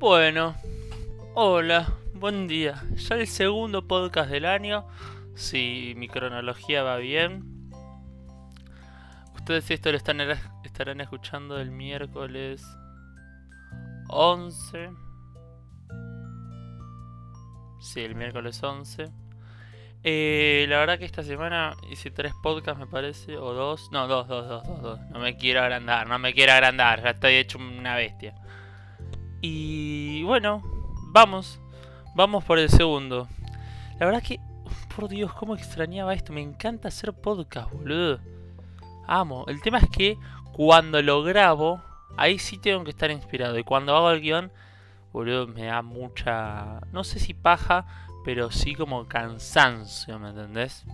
Bueno, 0.00 0.56
hola, 1.34 1.92
buen 2.14 2.48
día. 2.48 2.82
Ya 2.96 3.16
el 3.16 3.26
segundo 3.26 3.86
podcast 3.86 4.30
del 4.30 4.46
año, 4.46 4.88
si 5.34 5.92
mi 5.94 6.08
cronología 6.08 6.82
va 6.82 6.96
bien. 6.96 7.70
Ustedes 9.34 9.70
esto 9.70 9.90
lo 9.90 9.98
están, 9.98 10.22
estarán 10.64 11.02
escuchando 11.02 11.60
el 11.60 11.70
miércoles 11.70 12.64
11. 14.08 14.88
Sí, 17.82 18.00
el 18.00 18.14
miércoles 18.14 18.62
11. 18.62 19.04
Eh, 20.02 20.64
la 20.66 20.78
verdad 20.78 20.98
que 20.98 21.04
esta 21.04 21.22
semana 21.22 21.74
hice 21.90 22.10
tres 22.10 22.32
podcasts, 22.42 22.80
me 22.80 22.86
parece, 22.86 23.36
o 23.36 23.52
dos. 23.52 23.90
No, 23.92 24.08
dos, 24.08 24.26
dos, 24.26 24.48
dos, 24.48 24.66
dos, 24.66 24.80
dos. 24.80 25.00
No 25.10 25.18
me 25.18 25.36
quiero 25.36 25.60
agrandar, 25.60 26.08
no 26.08 26.18
me 26.18 26.32
quiero 26.32 26.52
agrandar, 26.52 27.02
ya 27.02 27.10
estoy 27.10 27.34
hecho 27.34 27.58
una 27.58 27.96
bestia. 27.96 28.34
Y 29.40 30.22
bueno, 30.24 30.62
vamos, 31.12 31.60
vamos 32.14 32.44
por 32.44 32.58
el 32.58 32.68
segundo. 32.68 33.28
La 33.98 34.06
verdad 34.06 34.22
que, 34.22 34.40
por 34.94 35.08
Dios, 35.08 35.32
cómo 35.32 35.54
extrañaba 35.54 36.14
esto. 36.14 36.32
Me 36.32 36.42
encanta 36.42 36.88
hacer 36.88 37.12
podcast, 37.12 37.72
boludo. 37.72 38.20
Amo. 39.06 39.44
El 39.48 39.60
tema 39.62 39.78
es 39.78 39.88
que 39.90 40.18
cuando 40.52 41.00
lo 41.02 41.22
grabo, 41.22 41.82
ahí 42.16 42.38
sí 42.38 42.58
tengo 42.58 42.84
que 42.84 42.90
estar 42.90 43.10
inspirado. 43.10 43.58
Y 43.58 43.64
cuando 43.64 43.96
hago 43.96 44.10
el 44.10 44.20
guion, 44.20 44.52
boludo, 45.12 45.46
me 45.46 45.64
da 45.64 45.82
mucha... 45.82 46.80
No 46.92 47.02
sé 47.02 47.18
si 47.18 47.34
paja, 47.34 47.86
pero 48.24 48.50
sí 48.50 48.74
como 48.74 49.08
cansancio, 49.08 50.18
¿me 50.18 50.30
entendés? 50.30 50.84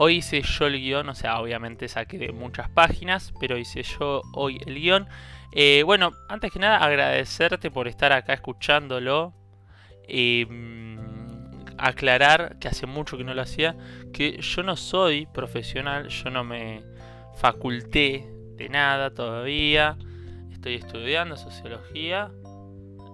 Hoy 0.00 0.18
hice 0.18 0.42
yo 0.42 0.66
el 0.66 0.80
guion, 0.80 1.08
o 1.08 1.14
sea, 1.16 1.40
obviamente 1.40 1.88
saqué 1.88 2.18
de 2.18 2.30
muchas 2.30 2.68
páginas, 2.70 3.34
pero 3.40 3.58
hice 3.58 3.82
yo 3.82 4.22
hoy 4.32 4.60
el 4.64 4.76
guion. 4.76 5.08
Eh, 5.50 5.82
bueno, 5.84 6.12
antes 6.28 6.52
que 6.52 6.60
nada, 6.60 6.78
agradecerte 6.78 7.68
por 7.72 7.88
estar 7.88 8.12
acá 8.12 8.32
escuchándolo. 8.32 9.34
Em, 10.06 10.98
aclarar 11.78 12.58
que 12.60 12.68
hace 12.68 12.86
mucho 12.86 13.16
que 13.16 13.24
no 13.24 13.34
lo 13.34 13.42
hacía, 13.42 13.76
que 14.12 14.40
yo 14.40 14.62
no 14.62 14.76
soy 14.76 15.26
profesional, 15.26 16.08
yo 16.08 16.30
no 16.30 16.44
me 16.44 16.84
faculté 17.34 18.24
de 18.54 18.68
nada 18.68 19.10
todavía. 19.10 19.98
Estoy 20.52 20.74
estudiando 20.74 21.36
sociología. 21.36 22.30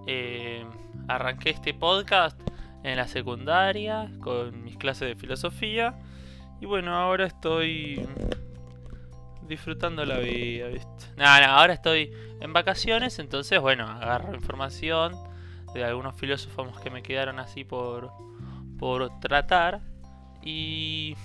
Eh, 0.06 0.66
arranqué 1.08 1.48
este 1.48 1.72
podcast 1.72 2.38
en 2.82 2.98
la 2.98 3.08
secundaria 3.08 4.10
con 4.20 4.64
mis 4.64 4.76
clases 4.76 5.08
de 5.08 5.16
filosofía. 5.16 5.98
Y 6.60 6.66
bueno, 6.66 6.96
ahora 6.96 7.26
estoy 7.26 8.06
disfrutando 9.46 10.04
la 10.04 10.18
vida, 10.18 10.68
¿viste? 10.68 11.06
Nada, 11.16 11.56
ahora 11.56 11.74
estoy 11.74 12.12
en 12.40 12.52
vacaciones, 12.52 13.18
entonces 13.18 13.60
bueno, 13.60 13.86
agarro 13.86 14.34
información 14.34 15.12
de 15.74 15.84
algunos 15.84 16.14
filósofos 16.16 16.80
que 16.80 16.90
me 16.90 17.02
quedaron 17.02 17.38
así 17.38 17.64
por, 17.64 18.12
por 18.78 19.20
tratar. 19.20 19.80
Y... 20.42 21.16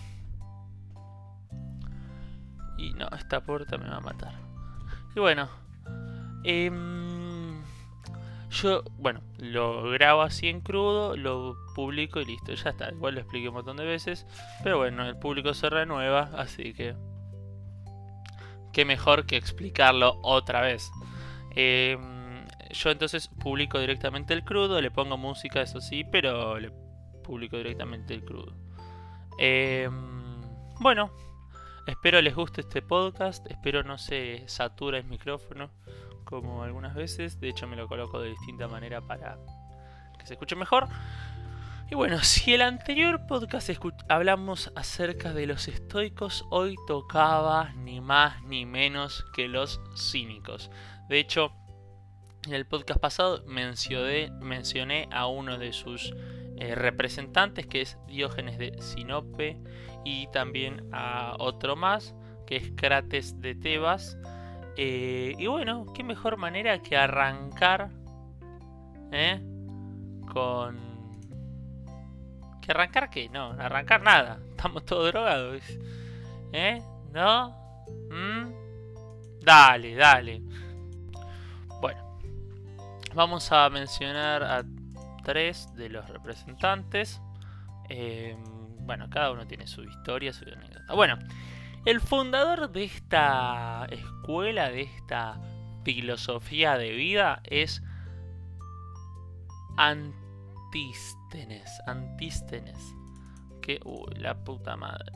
Y 2.78 2.94
no, 2.94 3.08
esta 3.18 3.42
puerta 3.42 3.78
me 3.78 3.90
va 3.90 3.98
a 3.98 4.02
matar. 4.02 4.34
Y 5.16 5.20
bueno. 5.20 5.50
Eh, 6.46 6.72
yo, 8.50 8.84
bueno, 8.98 9.22
lo 9.38 9.84
grabo 9.92 10.22
así 10.22 10.48
en 10.48 10.62
crudo, 10.62 11.16
lo 11.16 11.56
publico 11.76 12.20
y 12.20 12.26
listo, 12.26 12.54
ya 12.54 12.72
está. 12.72 12.90
Igual 12.90 13.16
lo 13.16 13.22
expliqué 13.22 13.50
un 13.50 13.56
montón 13.56 13.78
de 13.78 13.86
veces. 13.86 14.26
Pero 14.64 14.80
bueno, 14.80 15.06
el 15.06 15.18
público 15.18 15.54
se 15.54 15.70
renueva, 15.70 16.32
así 16.36 16.74
que... 16.74 16.96
Qué 18.74 18.86
mejor 18.86 19.26
que 19.26 19.38
explicarlo 19.38 20.20
otra 20.24 20.62
vez. 20.62 20.92
Em, 21.56 22.46
yo 22.72 22.92
entonces 22.92 23.28
publico 23.28 23.80
directamente 23.80 24.34
el 24.34 24.44
crudo, 24.44 24.82
le 24.82 24.92
pongo 24.92 25.18
música, 25.18 25.62
eso 25.62 25.82
sí, 25.82 26.04
pero 26.04 26.60
le 26.60 26.72
publico 27.24 27.58
directamente 27.58 28.14
el 28.14 28.24
crudo. 28.24 28.56
Em, 29.38 30.42
bueno, 30.80 31.12
espero 31.88 32.22
les 32.22 32.36
guste 32.36 32.62
este 32.62 32.82
podcast, 32.82 33.46
espero 33.50 33.84
no 33.84 33.98
se 33.98 34.44
sature 34.48 35.00
el 35.00 35.06
micrófono 35.06 35.72
como 36.30 36.64
algunas 36.64 36.94
veces. 36.94 37.40
De 37.40 37.50
hecho, 37.50 37.68
me 37.68 37.76
lo 37.76 37.88
coloco 37.88 38.22
de 38.22 38.30
distinta 38.30 38.68
manera 38.68 39.02
para 39.02 39.40
que 40.20 40.28
se 40.28 40.34
escuche 40.34 40.56
mejor. 40.56 40.88
Y 41.90 41.96
bueno, 41.96 42.22
si 42.22 42.54
el 42.54 42.62
anterior 42.62 43.26
podcast 43.26 43.72
hablamos 44.10 44.72
acerca 44.76 45.34
de 45.34 45.48
los 45.48 45.68
estoicos, 45.68 46.46
hoy 46.52 46.76
tocaba 46.86 47.74
ni 47.74 48.00
más 48.00 48.44
ni 48.44 48.68
menos 48.68 49.26
que 49.34 49.48
los 49.48 49.82
cínicos. 49.98 50.70
De 51.10 51.20
hecho, 51.20 51.52
en 52.46 52.54
el 52.54 52.68
podcast 52.68 53.00
pasado 53.00 53.44
mencioné, 53.48 55.10
a 55.12 55.26
uno 55.26 55.58
de 55.58 55.74
sus 55.74 56.14
eh, 56.58 56.76
representantes, 56.76 57.66
que 57.66 57.82
es 57.82 57.98
Diógenes 58.06 58.60
de 58.60 58.80
Sinope, 58.80 59.58
y 60.06 60.28
también 60.28 60.88
a 60.92 61.34
otro 61.40 61.76
más, 61.76 62.14
que 62.46 62.58
es 62.58 62.72
Crates 62.76 63.42
de 63.42 63.56
Tebas. 63.56 64.16
Eh, 64.82 65.36
y 65.38 65.46
bueno, 65.46 65.86
qué 65.94 66.06
mejor 66.06 66.38
manera 66.38 66.82
que 66.82 66.96
arrancar 66.96 67.90
¿eh? 69.12 69.42
con... 70.32 70.80
¿Que 72.62 72.72
arrancar 72.72 73.10
qué? 73.10 73.28
No, 73.28 73.52
arrancar 73.60 74.02
nada. 74.02 74.40
Estamos 74.52 74.86
todos 74.86 75.12
drogados. 75.12 75.62
¿Eh? 76.54 76.82
¿No? 77.12 77.50
¿Mm? 78.10 78.54
Dale, 79.42 79.96
dale. 79.96 80.44
Bueno, 81.82 82.18
vamos 83.14 83.52
a 83.52 83.70
mencionar 83.70 84.44
a 84.46 84.64
tres 85.26 85.76
de 85.76 85.90
los 85.90 86.08
representantes. 86.08 87.20
Eh, 87.90 88.38
bueno, 88.84 89.10
cada 89.10 89.34
uno 89.34 89.46
tiene 89.46 89.68
su 89.68 89.84
historia, 89.84 90.32
su 90.32 90.46
anécdota. 90.46 90.94
Bueno, 90.94 91.20
el 91.86 92.02
fundador 92.02 92.72
de 92.72 92.84
esta 92.84 93.86
escuela, 93.90 94.70
de 94.70 94.82
esta 94.82 95.40
filosofía 95.84 96.78
de 96.78 96.92
vida, 96.92 97.42
es 97.46 97.82
Antístenes. 99.78 101.82
Antístenes. 101.88 102.96
Que, 103.62 103.80
uy, 103.86 104.14
la 104.16 104.44
puta 104.44 104.76
madre. 104.76 105.12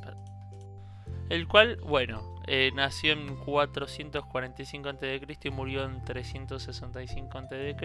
El 1.29 1.47
cual, 1.47 1.77
bueno, 1.77 2.41
eh, 2.47 2.71
nació 2.75 3.13
en 3.13 3.35
445 3.37 4.89
a.C. 4.89 5.37
y 5.43 5.49
murió 5.49 5.83
en 5.83 6.03
365 6.03 7.37
a.C. 7.37 7.75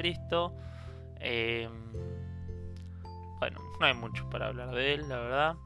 Eh, 1.20 1.68
bueno, 3.38 3.60
no 3.80 3.86
hay 3.86 3.94
mucho 3.94 4.28
para 4.30 4.48
hablar 4.48 4.70
de 4.70 4.94
él, 4.94 5.08
la 5.08 5.16
verdad. 5.16 5.56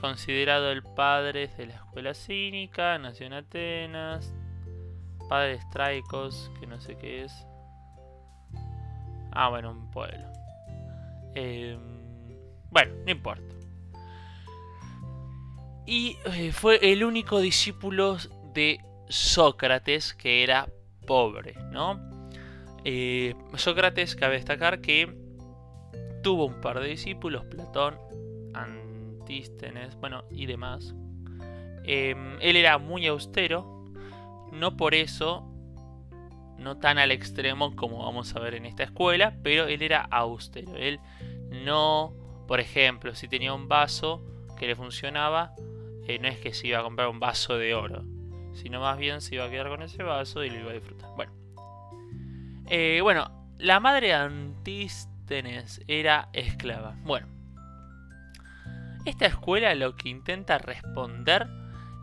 Considerado 0.00 0.70
el 0.70 0.82
padre 0.82 1.48
de 1.56 1.66
la 1.66 1.74
escuela 1.74 2.14
cínica, 2.14 2.98
nació 2.98 3.26
en 3.26 3.32
Atenas. 3.32 4.32
Padres 5.28 5.62
traicos, 5.70 6.50
que 6.60 6.66
no 6.66 6.80
sé 6.80 6.96
qué 6.96 7.24
es. 7.24 7.32
Ah, 9.32 9.48
bueno, 9.48 9.70
un 9.70 9.90
pueblo. 9.90 10.26
Em, 11.34 11.80
bueno, 12.70 12.92
no 13.06 13.10
importa. 13.10 13.54
Y 15.86 16.18
eh, 16.26 16.52
fue 16.52 16.92
el 16.92 17.02
único 17.02 17.40
discípulo 17.40 18.18
de 18.52 18.78
Sócrates 19.08 20.12
que 20.14 20.42
era 20.42 20.68
pobre, 21.06 21.54
¿no? 21.70 21.98
Eh, 22.84 23.34
Sócrates, 23.54 24.16
cabe 24.16 24.34
destacar 24.34 24.80
que 24.80 25.16
tuvo 26.22 26.46
un 26.46 26.60
par 26.60 26.80
de 26.80 26.88
discípulos, 26.88 27.44
Platón, 27.46 27.98
bueno, 30.00 30.24
y 30.30 30.46
demás. 30.46 30.94
Em, 31.84 32.38
él 32.40 32.56
era 32.56 32.78
muy 32.78 33.06
austero, 33.06 33.92
no 34.52 34.76
por 34.76 34.94
eso, 34.94 35.48
no 36.58 36.78
tan 36.78 36.98
al 36.98 37.10
extremo 37.10 37.74
como 37.74 38.04
vamos 38.04 38.34
a 38.36 38.40
ver 38.40 38.54
en 38.54 38.66
esta 38.66 38.84
escuela, 38.84 39.36
pero 39.42 39.66
él 39.66 39.82
era 39.82 40.02
austero. 40.02 40.76
Él 40.76 41.00
no, 41.50 42.14
por 42.46 42.60
ejemplo, 42.60 43.14
si 43.14 43.28
tenía 43.28 43.52
un 43.52 43.68
vaso 43.68 44.24
que 44.58 44.66
le 44.66 44.76
funcionaba, 44.76 45.54
eh, 46.06 46.18
no 46.18 46.28
es 46.28 46.38
que 46.38 46.54
se 46.54 46.68
iba 46.68 46.78
a 46.78 46.82
comprar 46.82 47.08
un 47.08 47.20
vaso 47.20 47.58
de 47.58 47.74
oro, 47.74 48.04
sino 48.54 48.80
más 48.80 48.98
bien 48.98 49.20
se 49.20 49.34
iba 49.36 49.44
a 49.44 49.50
quedar 49.50 49.68
con 49.68 49.82
ese 49.82 50.02
vaso 50.02 50.44
y 50.44 50.50
lo 50.50 50.60
iba 50.60 50.70
a 50.70 50.74
disfrutar. 50.74 51.10
Bueno, 51.16 51.32
eh, 52.68 53.00
bueno 53.02 53.42
la 53.62 53.78
madre 53.78 54.08
de 54.08 54.14
Antístenes 54.14 55.82
era 55.86 56.28
esclava. 56.32 56.96
Bueno, 57.04 57.28
esta 59.04 59.26
escuela 59.26 59.74
lo 59.74 59.96
que 59.96 60.08
intenta 60.08 60.58
responder 60.58 61.48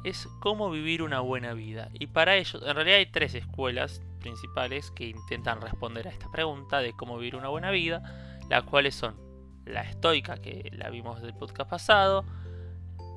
es 0.03 0.27
cómo 0.39 0.69
vivir 0.69 1.01
una 1.01 1.19
buena 1.19 1.53
vida. 1.53 1.89
Y 1.93 2.07
para 2.07 2.35
ello, 2.35 2.65
en 2.65 2.75
realidad 2.75 2.97
hay 2.97 3.05
tres 3.07 3.35
escuelas 3.35 4.01
principales 4.19 4.91
que 4.91 5.05
intentan 5.05 5.61
responder 5.61 6.07
a 6.07 6.11
esta 6.11 6.29
pregunta 6.31 6.79
de 6.79 6.93
cómo 6.93 7.17
vivir 7.17 7.35
una 7.35 7.49
buena 7.49 7.71
vida, 7.71 8.01
las 8.49 8.63
cuales 8.63 8.95
son 8.95 9.15
la 9.65 9.81
estoica, 9.81 10.37
que 10.37 10.71
la 10.73 10.89
vimos 10.89 11.21
del 11.21 11.33
podcast 11.33 11.69
pasado, 11.69 12.25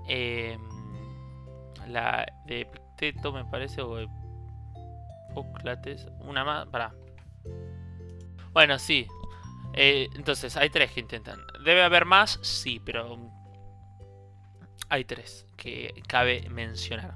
em, 0.08 0.60
la 1.88 2.26
de 2.46 2.62
Epicteto, 2.62 3.32
me 3.32 3.44
parece, 3.44 3.82
o 3.82 3.96
de 3.96 4.08
una 6.20 6.44
más, 6.44 6.66
para 6.68 6.94
Bueno, 8.52 8.78
sí. 8.78 9.06
Eh, 9.72 10.08
entonces, 10.14 10.56
hay 10.56 10.68
tres 10.68 10.92
que 10.92 11.00
intentan. 11.00 11.40
¿Debe 11.64 11.82
haber 11.82 12.04
más? 12.04 12.38
Sí, 12.42 12.80
pero... 12.84 13.41
Hay 14.92 15.06
tres 15.06 15.46
que 15.56 16.02
cabe 16.06 16.46
mencionar. 16.50 17.14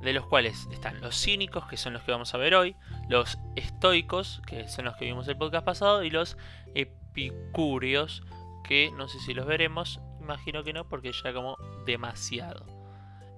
De 0.00 0.12
los 0.12 0.26
cuales 0.26 0.66
están 0.72 1.00
los 1.00 1.14
cínicos, 1.14 1.64
que 1.68 1.76
son 1.76 1.92
los 1.92 2.02
que 2.02 2.10
vamos 2.10 2.34
a 2.34 2.36
ver 2.36 2.56
hoy. 2.56 2.74
Los 3.08 3.38
estoicos, 3.54 4.42
que 4.44 4.66
son 4.66 4.86
los 4.86 4.96
que 4.96 5.04
vimos 5.04 5.28
el 5.28 5.36
podcast 5.36 5.64
pasado. 5.64 6.02
Y 6.02 6.10
los 6.10 6.36
epicúreos, 6.74 8.24
que 8.64 8.90
no 8.96 9.06
sé 9.06 9.20
si 9.20 9.34
los 9.34 9.46
veremos. 9.46 10.00
Imagino 10.20 10.64
que 10.64 10.72
no, 10.72 10.88
porque 10.88 11.12
ya 11.12 11.32
como 11.32 11.56
demasiado. 11.86 12.66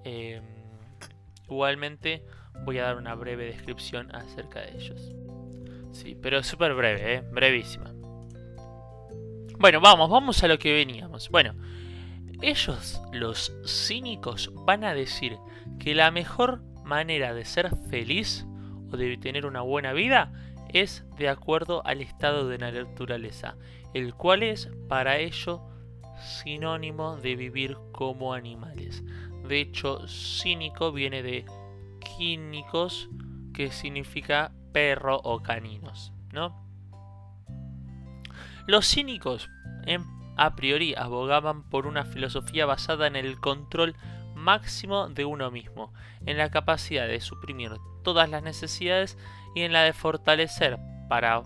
Em, 0.03 0.43
igualmente 1.45 2.25
voy 2.65 2.79
a 2.79 2.85
dar 2.85 2.97
una 2.97 3.15
breve 3.15 3.45
descripción 3.45 4.17
acerca 4.17 4.63
de 4.63 4.79
ellos. 4.79 5.13
Sí, 5.93 6.17
pero 6.23 6.43
súper 6.43 6.73
breve, 6.73 7.17
¿eh? 7.17 7.21
brevísima. 7.21 7.93
Bueno, 9.59 9.83
vamos, 9.83 10.09
vamos 10.09 10.43
a 10.43 10.49
lo 10.49 10.59
que 10.59 10.73
veníamos. 10.73 11.29
Bueno, 11.29 11.55
ellos, 12.43 13.01
los 13.13 13.53
cínicos, 13.67 14.53
van 14.55 14.85
a 14.85 14.95
decir 14.95 15.39
que 15.79 15.95
la 15.95 16.11
mejor 16.11 16.63
manera 16.85 17.35
de 17.35 17.45
ser 17.45 17.71
feliz 17.89 18.47
o 18.91 18.97
de 18.97 19.17
tener 19.17 19.47
una 19.47 19.63
buena 19.63 19.93
vida 19.93 20.33
es 20.69 21.05
de 21.17 21.29
acuerdo 21.29 21.87
al 21.87 22.01
estado 22.01 22.49
de 22.49 22.59
la 22.59 22.71
naturaleza, 22.71 23.57
el 23.95 24.15
cual 24.15 24.43
es 24.43 24.69
para 24.89 25.19
ello 25.19 25.63
sinónimo 26.21 27.17
de 27.17 27.37
vivir 27.37 27.77
como 27.93 28.35
animales. 28.35 29.03
De 29.49 29.61
hecho, 29.61 30.07
cínico 30.09 30.93
viene 30.93 31.23
de 31.23 31.45
quínicos, 32.17 33.09
que 33.53 33.71
significa 33.71 34.53
perro 34.73 35.21
o 35.23 35.43
caninos, 35.43 36.13
¿no? 36.33 36.65
Los 38.67 38.89
cínicos, 38.89 39.49
a 40.37 40.55
priori, 40.57 40.95
abogaban 40.97 41.63
por 41.63 41.87
una 41.87 42.05
filosofía 42.05 42.67
basada 42.67 43.07
en 43.07 43.17
el 43.17 43.41
control 43.41 43.97
máximo 44.35 45.09
de 45.09 45.25
uno 45.25 45.51
mismo, 45.51 45.93
en 46.27 46.39
la 46.39 46.51
capacidad 46.51 47.07
de 47.07 47.21
suprimir 47.21 47.73
todas 48.03 48.29
las 48.29 48.43
necesidades 48.43 49.17
y 49.55 49.63
en 49.63 49.73
la 49.73 49.83
de 49.83 49.93
fortalecer 49.93 50.79
para 51.09 51.43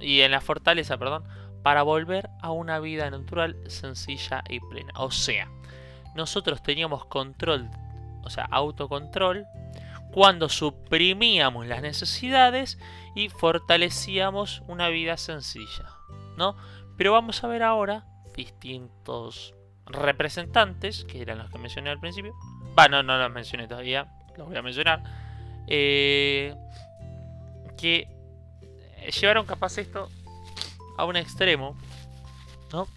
y 0.00 0.22
en 0.22 0.30
la 0.30 0.40
fortaleza, 0.40 0.96
perdón, 0.96 1.24
para 1.62 1.82
volver 1.82 2.30
a 2.40 2.50
una 2.50 2.80
vida 2.80 3.10
natural, 3.10 3.56
sencilla 3.66 4.42
y 4.48 4.60
plena. 4.60 4.92
O 4.96 5.10
sea, 5.10 5.50
nosotros 6.14 6.62
teníamos 6.62 7.04
control, 7.04 7.68
o 8.22 8.30
sea, 8.30 8.46
autocontrol 8.50 9.44
cuando 10.10 10.48
suprimíamos 10.48 11.66
las 11.66 11.82
necesidades 11.82 12.78
y 13.14 13.28
fortalecíamos 13.28 14.62
una 14.66 14.88
vida 14.88 15.16
sencilla, 15.16 15.86
¿no? 16.36 16.56
Pero 16.96 17.12
vamos 17.12 17.44
a 17.44 17.48
ver 17.48 17.62
ahora 17.62 18.06
distintos 18.44 19.54
representantes, 19.86 21.04
que 21.04 21.20
eran 21.20 21.38
los 21.38 21.50
que 21.50 21.58
mencioné 21.58 21.90
al 21.90 22.00
principio. 22.00 22.34
Va, 22.78 22.88
no, 22.88 23.02
no 23.02 23.18
los 23.18 23.30
mencioné 23.30 23.66
todavía, 23.68 24.08
los 24.36 24.48
voy 24.48 24.56
a 24.56 24.62
mencionar. 24.62 25.02
Eh, 25.66 26.54
que 27.76 28.08
llevaron 29.20 29.46
capaz 29.46 29.78
esto 29.78 30.08
a 30.96 31.04
un 31.04 31.16
extremo, 31.16 31.76
¿no? 32.72 32.88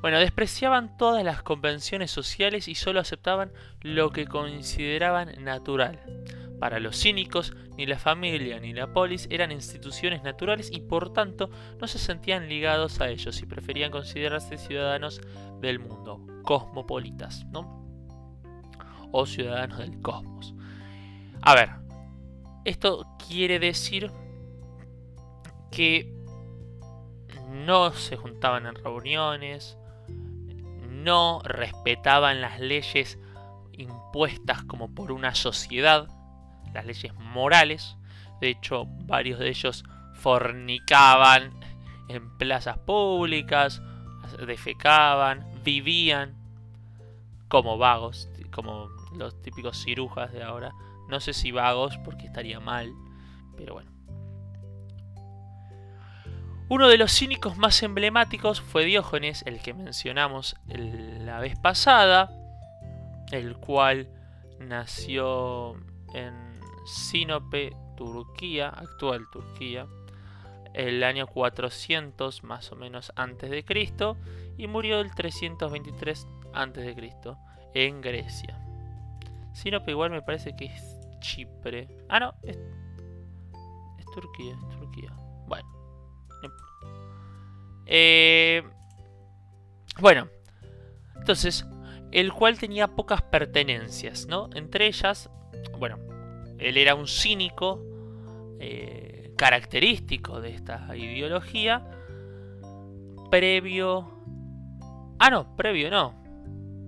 Bueno, 0.00 0.18
despreciaban 0.18 0.96
todas 0.96 1.22
las 1.24 1.42
convenciones 1.42 2.10
sociales 2.10 2.68
y 2.68 2.74
solo 2.74 3.00
aceptaban 3.00 3.52
lo 3.82 4.10
que 4.10 4.26
consideraban 4.26 5.44
natural. 5.44 6.00
Para 6.60 6.78
los 6.78 7.00
cínicos, 7.00 7.54
ni 7.78 7.86
la 7.86 7.98
familia 7.98 8.60
ni 8.60 8.74
la 8.74 8.92
polis 8.92 9.26
eran 9.30 9.50
instituciones 9.50 10.22
naturales 10.22 10.70
y 10.70 10.80
por 10.80 11.12
tanto 11.12 11.50
no 11.80 11.86
se 11.86 11.98
sentían 11.98 12.50
ligados 12.50 13.00
a 13.00 13.08
ellos 13.08 13.40
y 13.40 13.46
preferían 13.46 13.90
considerarse 13.90 14.58
ciudadanos 14.58 15.22
del 15.60 15.78
mundo, 15.78 16.20
cosmopolitas, 16.44 17.46
¿no? 17.46 17.80
O 19.10 19.24
ciudadanos 19.24 19.78
del 19.78 20.02
cosmos. 20.02 20.54
A 21.40 21.54
ver, 21.54 21.70
esto 22.66 23.06
quiere 23.26 23.58
decir 23.58 24.10
que 25.70 26.14
no 27.48 27.92
se 27.92 28.16
juntaban 28.16 28.66
en 28.66 28.74
reuniones, 28.74 29.78
no 30.90 31.40
respetaban 31.42 32.42
las 32.42 32.60
leyes 32.60 33.18
impuestas 33.72 34.62
como 34.64 34.94
por 34.94 35.10
una 35.10 35.34
sociedad, 35.34 36.08
las 36.72 36.86
leyes 36.86 37.14
morales. 37.14 37.96
De 38.40 38.50
hecho, 38.50 38.86
varios 39.04 39.38
de 39.38 39.48
ellos 39.48 39.84
fornicaban 40.14 41.52
en 42.08 42.36
plazas 42.38 42.78
públicas, 42.78 43.82
defecaban, 44.46 45.46
vivían 45.64 46.34
como 47.48 47.78
vagos, 47.78 48.28
como 48.52 48.88
los 49.16 49.40
típicos 49.42 49.82
cirujas 49.82 50.32
de 50.32 50.42
ahora. 50.42 50.72
No 51.08 51.20
sé 51.20 51.32
si 51.32 51.50
vagos 51.50 51.98
porque 51.98 52.26
estaría 52.26 52.60
mal, 52.60 52.92
pero 53.56 53.74
bueno. 53.74 53.90
Uno 56.68 56.86
de 56.86 56.98
los 56.98 57.12
cínicos 57.12 57.56
más 57.56 57.82
emblemáticos 57.82 58.60
fue 58.60 58.84
Diógenes, 58.84 59.42
el 59.44 59.60
que 59.60 59.74
mencionamos 59.74 60.54
la 60.68 61.40
vez 61.40 61.58
pasada, 61.58 62.30
el 63.32 63.56
cual 63.56 64.08
nació 64.60 65.74
en 66.14 66.49
Sinope, 66.90 67.76
Turquía, 67.96 68.68
actual 68.68 69.28
Turquía, 69.30 69.86
el 70.74 71.02
año 71.02 71.26
400 71.26 72.44
más 72.44 72.72
o 72.72 72.76
menos 72.76 73.12
antes 73.16 73.50
de 73.50 73.64
Cristo 73.64 74.16
y 74.56 74.66
murió 74.66 75.00
el 75.00 75.14
323 75.14 76.26
antes 76.52 76.84
de 76.84 76.94
Cristo 76.94 77.38
en 77.74 78.00
Grecia. 78.00 78.58
Sinope 79.52 79.90
igual 79.90 80.10
me 80.10 80.22
parece 80.22 80.54
que 80.56 80.66
es 80.66 80.96
Chipre. 81.20 81.88
Ah, 82.08 82.20
no, 82.20 82.34
es, 82.42 82.56
es 83.98 84.06
Turquía, 84.14 84.54
es 84.54 84.78
Turquía. 84.78 85.12
Bueno. 85.46 85.68
Eh, 87.86 88.62
bueno, 90.00 90.28
entonces, 91.16 91.66
el 92.12 92.32
cual 92.32 92.58
tenía 92.58 92.88
pocas 92.88 93.22
pertenencias, 93.22 94.26
¿no? 94.26 94.48
Entre 94.54 94.86
ellas, 94.86 95.28
bueno, 95.78 95.98
él 96.60 96.76
era 96.76 96.94
un 96.94 97.06
cínico 97.06 97.82
eh, 98.58 99.32
característico 99.36 100.40
de 100.40 100.50
esta 100.50 100.96
ideología, 100.96 101.86
previo... 103.30 104.10
Ah, 105.18 105.30
no, 105.30 105.56
previo 105.56 105.90
no. 105.90 106.14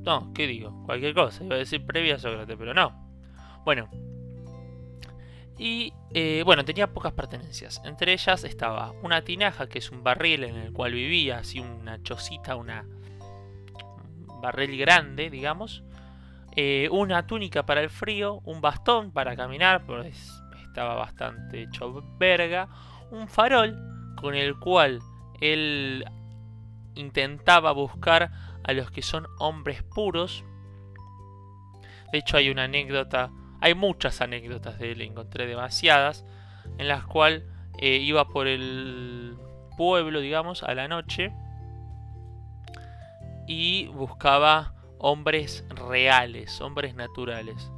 No, 0.05 0.33
¿qué 0.35 0.47
digo? 0.47 0.83
Cualquier 0.85 1.15
cosa. 1.15 1.45
Iba 1.45 1.57
a 1.57 1.59
decir 1.59 1.85
previo 1.85 2.17
a 2.17 2.19
Sócrates, 2.19 2.57
pero 2.59 2.75
no. 2.75 2.93
Bueno, 3.65 3.89
y 5.59 5.93
eh, 6.13 6.43
bueno, 6.45 6.65
tenía 6.65 6.93
pocas 6.93 7.13
pertenencias. 7.13 7.81
Entre 7.85 8.13
ellas 8.13 8.43
estaba 8.45 8.93
una 9.03 9.23
tinaja, 9.23 9.69
que 9.69 9.79
es 9.79 9.91
un 9.91 10.03
barril 10.03 10.45
en 10.45 10.57
el 10.57 10.73
cual 10.73 10.93
vivía, 10.93 11.39
así 11.39 11.61
una 11.61 12.03
chocita, 12.03 12.57
una 12.57 12.85
un 14.29 14.41
barril 14.41 14.77
grande, 14.77 15.31
digamos. 15.31 15.85
Eh, 16.55 16.89
una 16.91 17.27
túnica 17.27 17.65
para 17.65 17.81
el 17.81 17.91
frío, 17.91 18.41
un 18.45 18.61
bastón 18.61 19.11
para 19.11 19.35
caminar, 19.37 19.85
pues 19.87 20.43
estaba 20.65 20.95
bastante 20.95 21.63
hecho 21.63 22.03
verga. 22.19 22.69
Un 23.11 23.29
farol 23.29 23.77
con 24.17 24.35
el 24.35 24.59
cual 24.59 25.01
él 25.41 26.05
intentaba 26.95 27.73
buscar 27.73 28.31
a 28.65 28.73
los 28.73 28.91
que 28.91 29.03
son 29.03 29.27
hombres 29.39 29.83
puros. 29.83 30.45
De 32.13 32.19
hecho 32.19 32.37
hay 32.37 32.51
una 32.51 32.65
anécdota 32.65 33.31
hay 33.63 33.77
muchas 33.77 34.21
anécdotas 34.21 34.81
de 34.81 34.91
él, 34.91 35.03
encontré 35.03 35.47
demasiadas, 35.47 36.25
en 36.79 36.89
las 36.89 37.05
cuales 37.05 37.45
eh, 37.79 37.99
iba 37.99 38.27
por 38.27 38.49
el 38.49 39.37
pueblo, 39.77 40.19
digamos, 40.19 40.65
a 40.65 40.75
la 40.75 40.89
noche 40.89 41.33
y 43.47 43.87
buscaba 43.87 44.75
hombres 45.03 45.67
reales, 45.69 46.61
hombres 46.63 46.95
naturales. 46.95 47.71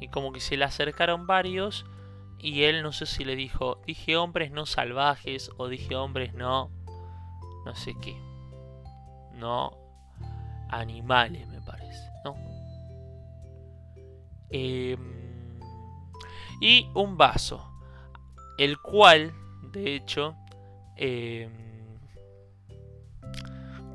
Y 0.00 0.08
como 0.08 0.32
que 0.32 0.40
se 0.40 0.56
le 0.56 0.64
acercaron 0.64 1.26
varios 1.26 1.84
y 2.38 2.62
él 2.62 2.82
no 2.82 2.92
sé 2.92 3.04
si 3.04 3.24
le 3.24 3.36
dijo, 3.36 3.82
dije 3.86 4.16
hombres 4.16 4.50
no 4.50 4.64
salvajes 4.64 5.50
o 5.58 5.68
dije 5.68 5.94
hombres 5.94 6.32
no, 6.32 6.70
no 7.66 7.74
sé 7.74 7.94
qué. 8.00 8.16
No 9.34 9.76
animales, 10.70 11.46
me 11.48 11.60
parece, 11.60 12.10
¿no? 12.24 12.36
Eh, 14.50 14.96
y 16.60 16.88
un 16.94 17.16
vaso, 17.16 17.72
el 18.58 18.78
cual, 18.78 19.32
de 19.72 19.96
hecho, 19.96 20.36
em, 20.96 21.50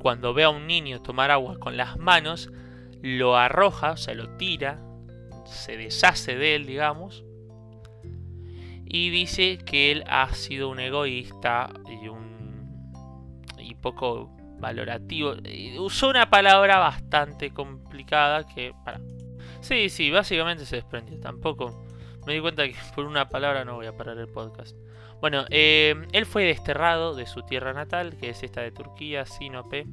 cuando 0.02 0.34
ve 0.34 0.44
a 0.44 0.50
un 0.50 0.66
niño 0.66 1.00
tomar 1.00 1.30
agua 1.30 1.58
con 1.58 1.76
las 1.76 1.96
manos, 1.96 2.50
lo 3.06 3.36
arroja, 3.36 3.92
o 3.92 3.96
sea, 3.96 4.14
lo 4.14 4.36
tira, 4.36 4.80
se 5.44 5.76
deshace 5.76 6.36
de 6.36 6.56
él, 6.56 6.66
digamos, 6.66 7.24
y 8.84 9.10
dice 9.10 9.58
que 9.58 9.92
él 9.92 10.04
ha 10.08 10.32
sido 10.34 10.68
un 10.68 10.80
egoísta 10.80 11.70
y 11.88 12.08
un 12.08 12.26
poco 13.80 14.34
valorativo. 14.58 15.34
Usó 15.78 16.08
una 16.08 16.28
palabra 16.28 16.78
bastante 16.78 17.52
complicada 17.52 18.44
que... 18.46 18.74
Para. 18.84 19.00
Sí, 19.60 19.88
sí, 19.88 20.10
básicamente 20.10 20.66
se 20.66 20.76
desprendió. 20.76 21.20
Tampoco 21.20 21.84
me 22.26 22.34
di 22.34 22.40
cuenta 22.40 22.66
que 22.66 22.74
por 22.94 23.04
una 23.04 23.28
palabra 23.28 23.64
no 23.64 23.76
voy 23.76 23.86
a 23.86 23.96
parar 23.96 24.18
el 24.18 24.26
podcast. 24.28 24.76
Bueno, 25.20 25.44
eh, 25.50 25.94
él 26.12 26.26
fue 26.26 26.44
desterrado 26.44 27.14
de 27.14 27.26
su 27.26 27.42
tierra 27.42 27.72
natal, 27.72 28.16
que 28.16 28.30
es 28.30 28.42
esta 28.42 28.60
de 28.62 28.72
Turquía, 28.72 29.24
Sinope. 29.24 29.86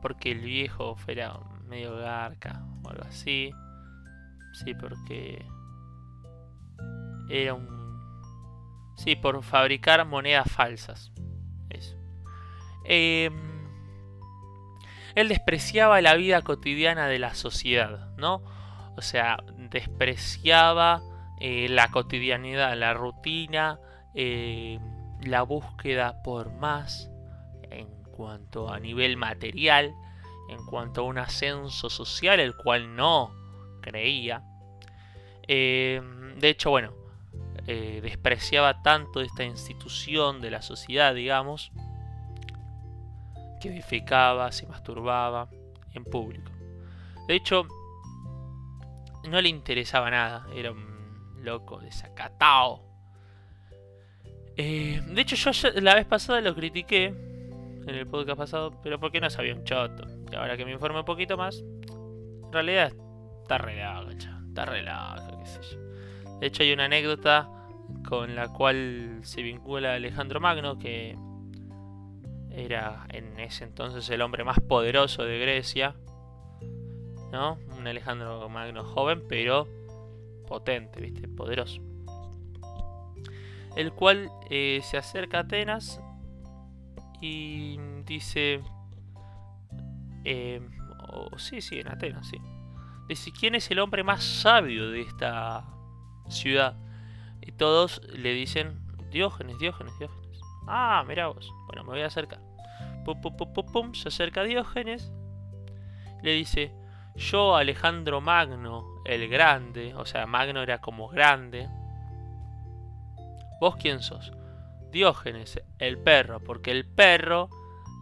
Porque 0.00 0.32
el 0.32 0.40
viejo 0.40 0.96
fuera 0.96 1.38
medio 1.66 1.96
garca 1.96 2.64
o 2.82 2.90
algo 2.90 3.04
así. 3.04 3.52
Sí, 4.52 4.74
porque 4.74 5.44
era 7.28 7.54
un... 7.54 7.78
Sí, 8.96 9.14
por 9.16 9.42
fabricar 9.42 10.04
monedas 10.06 10.50
falsas. 10.50 11.12
Eso. 11.70 11.96
Em, 12.84 13.68
él 15.14 15.28
despreciaba 15.28 16.00
la 16.00 16.14
vida 16.14 16.42
cotidiana 16.42 17.06
de 17.06 17.18
la 17.18 17.34
sociedad, 17.34 18.14
¿no? 18.16 18.42
O 18.96 19.02
sea, 19.02 19.38
despreciaba 19.70 21.02
eh, 21.40 21.68
la 21.68 21.88
cotidianidad, 21.88 22.76
la 22.76 22.94
rutina, 22.94 23.78
eh, 24.14 24.80
la 25.22 25.42
búsqueda 25.42 26.22
por 26.22 26.52
más 26.52 27.10
cuanto 28.18 28.68
a 28.68 28.80
nivel 28.80 29.16
material, 29.16 29.94
en 30.48 30.66
cuanto 30.66 31.02
a 31.02 31.04
un 31.04 31.18
ascenso 31.18 31.88
social, 31.88 32.40
el 32.40 32.56
cual 32.56 32.96
no 32.96 33.32
creía. 33.80 34.42
Eh, 35.46 36.02
de 36.36 36.48
hecho, 36.48 36.70
bueno, 36.70 36.92
despreciaba 37.64 38.82
tanto 38.82 39.20
esta 39.20 39.44
institución 39.44 40.40
de 40.40 40.50
la 40.50 40.62
sociedad, 40.62 41.14
digamos, 41.14 41.70
que 43.60 43.68
edificaba, 43.68 44.50
se 44.50 44.66
masturbaba 44.66 45.48
en 45.92 46.04
público. 46.04 46.50
De 47.28 47.34
hecho, 47.36 47.68
no 49.28 49.40
le 49.40 49.48
interesaba 49.48 50.10
nada, 50.10 50.46
era 50.54 50.72
un 50.72 51.44
loco 51.44 51.78
desacatado. 51.78 52.82
Eh, 54.56 55.00
de 55.06 55.20
hecho, 55.20 55.36
yo 55.36 55.70
la 55.80 55.94
vez 55.94 56.06
pasada 56.06 56.40
lo 56.40 56.54
critiqué 56.54 57.27
en 57.88 57.94
el 57.94 58.06
podcast 58.06 58.38
pasado, 58.38 58.72
pero 58.82 59.00
porque 59.00 59.20
no 59.20 59.30
sabía 59.30 59.54
un 59.54 59.64
choto. 59.64 60.04
Y 60.30 60.34
ahora 60.36 60.56
que 60.56 60.64
me 60.64 60.72
informe 60.72 61.00
un 61.00 61.04
poquito 61.04 61.36
más, 61.36 61.58
en 61.58 62.52
realidad 62.52 62.92
está 63.42 63.58
relaja, 63.58 64.10
está 64.48 64.66
relaja, 64.66 65.38
qué 65.38 65.46
sé 65.46 65.60
yo. 65.62 66.38
De 66.38 66.46
hecho, 66.46 66.62
hay 66.62 66.72
una 66.72 66.84
anécdota 66.84 67.48
con 68.06 68.34
la 68.36 68.48
cual 68.48 69.20
se 69.22 69.42
vincula 69.42 69.94
Alejandro 69.94 70.38
Magno, 70.40 70.78
que 70.78 71.16
era 72.50 73.06
en 73.10 73.38
ese 73.40 73.64
entonces 73.64 74.08
el 74.10 74.20
hombre 74.20 74.44
más 74.44 74.60
poderoso 74.60 75.24
de 75.24 75.38
Grecia. 75.38 75.94
¿No? 77.32 77.58
Un 77.76 77.86
Alejandro 77.86 78.48
Magno 78.48 78.84
joven, 78.84 79.22
pero 79.28 79.66
potente, 80.46 81.00
¿viste? 81.00 81.28
Poderoso. 81.28 81.82
El 83.76 83.92
cual 83.92 84.30
eh, 84.50 84.80
se 84.82 84.96
acerca 84.96 85.38
a 85.38 85.40
Atenas 85.42 86.00
y 87.20 87.78
dice... 88.04 88.62
Eh, 90.24 90.60
sí, 91.36 91.60
sí, 91.60 91.80
en 91.80 91.88
Atenas, 91.88 92.26
sí. 92.28 92.38
Dice, 93.08 93.32
¿quién 93.32 93.54
es 93.54 93.70
el 93.70 93.78
hombre 93.78 94.04
más 94.04 94.22
sabio 94.22 94.90
de 94.90 95.00
esta 95.00 95.64
ciudad? 96.28 96.76
Y 97.40 97.52
todos 97.52 98.02
le 98.12 98.34
dicen, 98.34 98.78
Diógenes, 99.10 99.58
Diógenes, 99.58 99.98
Diógenes. 99.98 100.40
Ah, 100.66 101.02
mira 101.06 101.28
vos. 101.28 101.50
Bueno, 101.66 101.84
me 101.84 101.90
voy 101.90 102.02
a 102.02 102.06
acercar. 102.06 102.40
Pum, 103.04 103.20
pum, 103.20 103.36
pum, 103.36 103.72
pum, 103.72 103.94
Se 103.94 104.08
acerca 104.08 104.42
Diógenes. 104.42 105.10
Le 106.22 106.32
dice, 106.32 106.74
yo 107.16 107.56
Alejandro 107.56 108.20
Magno, 108.20 108.84
el 109.04 109.28
grande, 109.28 109.94
o 109.94 110.04
sea, 110.04 110.26
Magno 110.26 110.62
era 110.62 110.80
como 110.80 111.08
grande. 111.08 111.68
¿Vos 113.60 113.76
quién 113.76 114.02
sos? 114.02 114.32
Diógenes, 114.90 115.60
el 115.78 115.98
perro, 115.98 116.40
porque 116.40 116.70
el 116.70 116.86
perro 116.86 117.48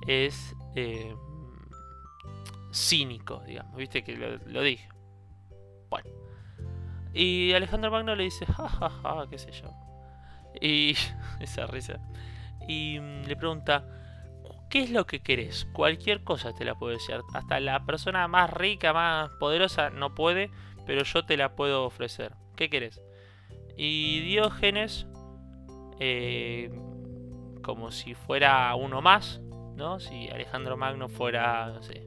es 0.06 0.54
eh, 0.74 1.14
cínico, 2.72 3.42
digamos, 3.46 3.76
viste 3.76 4.04
que 4.04 4.16
lo, 4.16 4.62
dije. 4.62 4.88
Bueno. 5.88 6.10
Y 7.12 7.52
Alejandro 7.52 7.90
Magno 7.90 8.14
le 8.14 8.24
dice, 8.24 8.46
jajaja, 8.46 8.90
ja, 8.90 9.14
ja, 9.16 9.30
qué 9.30 9.38
sé 9.38 9.50
yo. 9.52 9.70
Y 10.60 10.94
esa 11.40 11.66
risa. 11.66 11.98
Y 12.68 12.98
mm, 13.00 13.22
le 13.26 13.36
pregunta, 13.36 13.84
¿Qué 14.68 14.80
es 14.80 14.90
lo 14.90 15.06
que 15.06 15.20
querés? 15.20 15.66
Cualquier 15.72 16.24
cosa 16.24 16.52
te 16.52 16.64
la 16.64 16.74
puedo 16.74 16.92
decir. 16.92 17.20
Hasta 17.34 17.60
la 17.60 17.84
persona 17.84 18.26
más 18.26 18.50
rica, 18.50 18.92
más 18.92 19.30
poderosa 19.38 19.90
no 19.90 20.14
puede, 20.14 20.50
pero 20.86 21.04
yo 21.04 21.24
te 21.24 21.36
la 21.36 21.54
puedo 21.54 21.84
ofrecer. 21.84 22.34
¿Qué 22.56 22.68
querés? 22.68 23.00
Y 23.76 24.20
Diógenes, 24.20 25.06
eh, 25.98 26.70
como 27.62 27.90
si 27.90 28.14
fuera 28.14 28.74
uno 28.74 29.00
más, 29.02 29.40
¿no? 29.76 30.00
Si 30.00 30.28
Alejandro 30.28 30.76
Magno 30.76 31.08
fuera, 31.08 31.68
no 31.68 31.82
sé, 31.82 32.06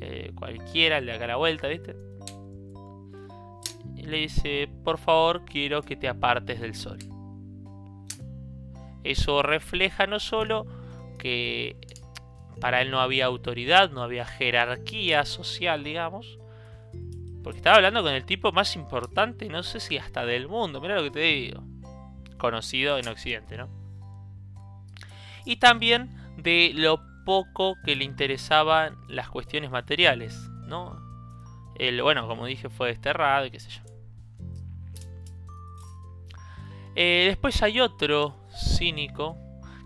eh, 0.00 0.32
cualquiera, 0.34 0.98
el 0.98 1.06
de 1.06 1.12
acá 1.12 1.24
a 1.24 1.28
la 1.28 1.36
vuelta, 1.36 1.68
¿viste? 1.68 1.96
Y 3.94 4.02
le 4.02 4.18
dice, 4.18 4.68
por 4.84 4.98
favor, 4.98 5.44
quiero 5.44 5.82
que 5.82 5.96
te 5.96 6.08
apartes 6.08 6.60
del 6.60 6.74
sol. 6.74 6.98
Eso 9.04 9.42
refleja 9.42 10.06
no 10.06 10.20
solo 10.20 10.66
que 11.18 11.76
para 12.60 12.82
él 12.82 12.90
no 12.90 13.00
había 13.00 13.26
autoridad, 13.26 13.90
no 13.90 14.02
había 14.02 14.24
jerarquía 14.24 15.24
social, 15.24 15.84
digamos. 15.84 16.38
Porque 17.42 17.58
estaba 17.58 17.76
hablando 17.76 18.02
con 18.02 18.12
el 18.12 18.24
tipo 18.24 18.52
más 18.52 18.74
importante, 18.76 19.48
no 19.48 19.62
sé 19.62 19.80
si 19.80 19.98
hasta 19.98 20.26
del 20.26 20.48
mundo, 20.48 20.80
mira 20.80 20.96
lo 20.96 21.04
que 21.04 21.10
te 21.10 21.20
digo. 21.20 21.62
Conocido 22.38 22.98
en 22.98 23.08
Occidente, 23.08 23.56
¿no? 23.56 23.68
Y 25.44 25.56
también 25.56 26.16
de 26.36 26.72
lo 26.74 27.00
poco 27.24 27.76
que 27.84 27.96
le 27.96 28.04
interesaban 28.04 28.96
las 29.08 29.28
cuestiones 29.28 29.70
materiales, 29.70 30.34
¿no? 30.66 31.00
El, 31.78 32.02
bueno, 32.02 32.26
como 32.26 32.46
dije, 32.46 32.68
fue 32.68 32.88
desterrado 32.88 33.46
y 33.46 33.50
qué 33.50 33.60
sé 33.60 33.70
yo. 33.70 33.82
Eh, 36.94 37.26
después 37.28 37.62
hay 37.62 37.80
otro 37.80 38.34
cínico 38.50 39.36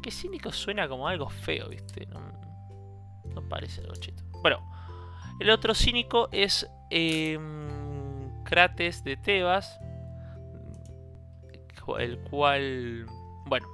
que 0.00 0.10
cínico 0.10 0.52
suena 0.52 0.88
como 0.88 1.08
algo 1.08 1.28
feo, 1.28 1.68
¿viste? 1.68 2.06
No, 2.06 2.20
parece 3.48 3.80
algo 3.80 3.94
chito. 3.96 4.22
Bueno, 4.42 4.60
el 5.40 5.50
otro 5.50 5.74
cínico 5.74 6.28
es 6.30 6.70
em, 6.90 8.44
Crates 8.44 9.02
de 9.02 9.16
Tebas, 9.16 9.80
el 11.98 12.18
cual, 12.18 13.06
bueno, 13.46 13.66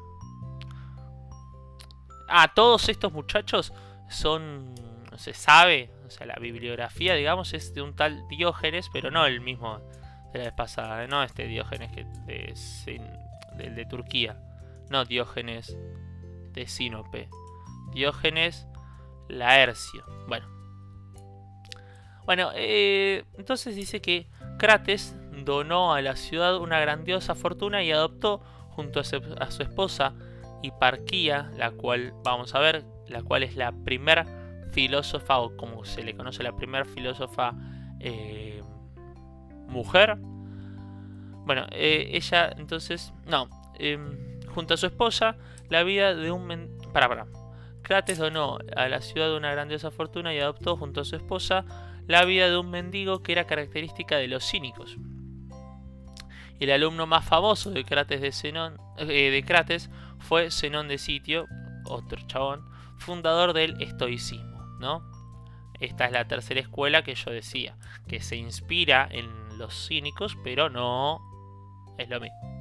ah, 2.29 2.53
todos 2.55 2.89
estos 2.89 3.13
muchachos 3.13 3.73
son, 4.09 4.75
se 5.17 5.35
sabe, 5.35 5.91
o 6.07 6.11
sea, 6.11 6.27
la 6.27 6.37
bibliografía, 6.37 7.15
digamos, 7.15 7.53
es 7.55 7.75
de 7.75 7.83
un 7.83 7.95
tal 7.95 8.27
Diógenes, 8.29 8.89
pero 8.93 9.11
no 9.11 9.27
el 9.27 9.41
mismo 9.41 9.81
de 10.33 10.39
la 10.39 10.45
vez 10.47 10.55
pasada, 10.55 11.07
no 11.07 11.23
este 11.23 11.47
Diógenes 11.47 11.93
que 11.93 12.05
de, 12.27 13.71
de 13.71 13.87
Turquía, 13.87 14.39
no 14.91 15.05
Diógenes 15.05 15.77
de 16.53 16.67
Sinope. 16.67 17.29
Diógenes 17.93 18.67
Laercio. 19.29 20.05
Bueno. 20.29 20.47
Bueno, 22.25 22.51
eh, 22.55 23.25
entonces 23.39 23.77
dice 23.77 24.01
que 24.01 24.29
Crates 24.59 25.15
donó 25.45 25.95
a 25.95 26.01
la 26.01 26.17
ciudad 26.17 26.57
una 26.57 26.81
grandiosa 26.81 27.35
fortuna 27.35 27.83
y 27.83 27.93
adoptó 27.93 28.41
junto 28.71 29.01
a 29.01 29.05
su, 29.05 29.63
esposa 29.63 30.15
Hiparquía, 30.63 31.51
la 31.57 31.71
cual 31.71 32.15
vamos 32.25 32.55
a 32.55 32.59
ver, 32.59 32.85
la 33.09 33.23
cual 33.23 33.43
es 33.43 33.57
la 33.57 33.73
primera 33.73 34.27
filósofa 34.73 35.39
o 35.39 35.57
como 35.57 35.85
se 35.85 36.03
le 36.03 36.17
conoce 36.17 36.43
la 36.43 36.57
primera 36.57 36.85
filósofa 36.85 37.55
eh, 38.01 38.63
mujer. 39.69 40.17
Bueno, 41.45 41.67
eh, 41.71 42.11
ella 42.13 42.51
entonces, 42.57 43.13
no, 43.27 43.49
em, 43.79 44.41
junto 44.49 44.75
a 44.75 44.77
su 44.77 44.87
esposa 44.87 45.37
la 45.69 45.83
vida 45.83 46.15
de 46.15 46.31
un... 46.31 46.79
Para, 46.93 47.09
para. 47.09 47.27
Crates 47.83 48.19
donó 48.19 48.59
a 48.75 48.89
la 48.89 49.01
ciudad 49.01 49.35
una 49.37 49.53
grandiosa 49.53 49.91
fortuna 49.91 50.35
y 50.35 50.41
adoptó 50.41 50.77
junto 50.77 51.03
a 51.03 51.05
su 51.05 51.15
esposa 51.15 51.65
la 52.09 52.25
vida 52.25 52.49
de 52.49 52.57
un 52.57 52.71
mendigo 52.71 53.23
que 53.23 53.33
era 53.33 53.47
característica 53.47 54.17
de 54.17 54.29
los 54.29 54.45
cínicos. 54.45 54.97
El 56.61 56.71
alumno 56.71 57.07
más 57.07 57.25
famoso 57.25 57.71
de 57.71 57.85
Crates, 57.85 58.21
de 58.21 58.33
Zenón, 58.33 58.79
eh, 58.99 59.31
de 59.31 59.45
Crates 59.45 59.91
fue 60.19 60.51
Zenón 60.51 60.89
de 60.89 60.99
Sitio, 60.99 61.47
otro 61.85 62.21
chabón, 62.27 62.69
fundador 62.99 63.53
del 63.53 63.81
estoicismo, 63.83 64.63
¿no? 64.81 65.03
Esta 65.81 66.07
es 66.07 66.13
la 66.13 66.27
tercera 66.27 66.61
escuela 66.61 67.03
que 67.05 67.15
yo 67.15 67.31
decía, 67.31 67.77
que 68.09 68.21
se 68.21 68.37
inspira 68.37 69.07
en 69.11 69.59
los 69.59 69.89
cínicos, 69.89 70.37
pero 70.43 70.71
no 70.71 71.21
es 71.99 72.09
lo 72.09 72.21
mismo. 72.21 72.57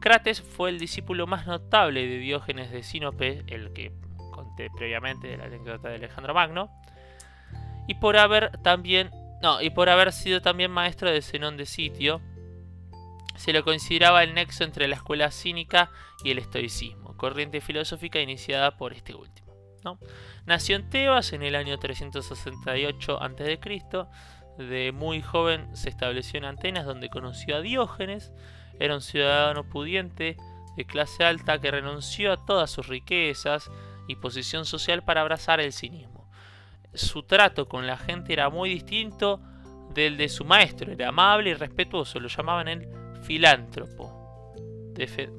Crates 0.00 0.40
fue 0.40 0.70
el 0.70 0.78
discípulo 0.78 1.26
más 1.26 1.46
notable 1.46 2.06
de 2.06 2.18
Diógenes 2.18 2.70
de 2.70 2.82
Sinope, 2.82 3.44
el 3.48 3.72
que 3.72 3.92
conté 4.32 4.70
previamente 4.70 5.26
de 5.26 5.36
la 5.36 5.44
anécdota 5.44 5.88
de 5.88 5.96
Alejandro 5.96 6.32
Magno, 6.34 6.70
y 7.86 7.94
por 7.94 8.16
haber 8.16 8.56
también 8.62 9.10
no, 9.42 9.62
y 9.62 9.70
por 9.70 9.88
haber 9.88 10.12
sido 10.12 10.42
también 10.42 10.70
maestro 10.70 11.10
de 11.10 11.22
Zenón 11.22 11.56
de 11.56 11.66
Sitio, 11.66 12.20
se 13.38 13.52
lo 13.52 13.64
consideraba 13.64 14.24
el 14.24 14.34
nexo 14.34 14.64
entre 14.64 14.88
la 14.88 14.96
escuela 14.96 15.30
cínica 15.30 15.90
y 16.24 16.32
el 16.32 16.38
estoicismo, 16.38 17.16
corriente 17.16 17.60
filosófica 17.60 18.20
iniciada 18.20 18.76
por 18.76 18.92
este 18.92 19.14
último. 19.14 19.48
Nació 20.44 20.76
en 20.76 20.90
Tebas 20.90 21.32
en 21.32 21.42
el 21.42 21.54
año 21.54 21.78
368 21.78 23.22
a.C. 23.22 23.60
De 24.58 24.92
muy 24.92 25.22
joven 25.22 25.74
se 25.76 25.88
estableció 25.88 26.38
en 26.38 26.46
Atenas 26.46 26.84
donde 26.84 27.08
conoció 27.08 27.56
a 27.56 27.60
Diógenes. 27.60 28.32
Era 28.80 28.94
un 28.94 29.00
ciudadano 29.00 29.64
pudiente 29.68 30.36
de 30.76 30.84
clase 30.84 31.24
alta 31.24 31.60
que 31.60 31.70
renunció 31.70 32.32
a 32.32 32.44
todas 32.44 32.70
sus 32.70 32.88
riquezas 32.88 33.70
y 34.08 34.16
posición 34.16 34.64
social 34.64 35.04
para 35.04 35.20
abrazar 35.20 35.60
el 35.60 35.72
cinismo. 35.72 36.28
Su 36.92 37.22
trato 37.22 37.68
con 37.68 37.86
la 37.86 37.96
gente 37.96 38.32
era 38.32 38.50
muy 38.50 38.70
distinto 38.70 39.40
del 39.94 40.16
de 40.16 40.28
su 40.28 40.44
maestro, 40.44 40.92
era 40.92 41.08
amable 41.08 41.50
y 41.50 41.54
respetuoso, 41.54 42.18
lo 42.18 42.28
llamaban 42.28 42.68
el 42.68 42.88
filántropo. 43.22 44.54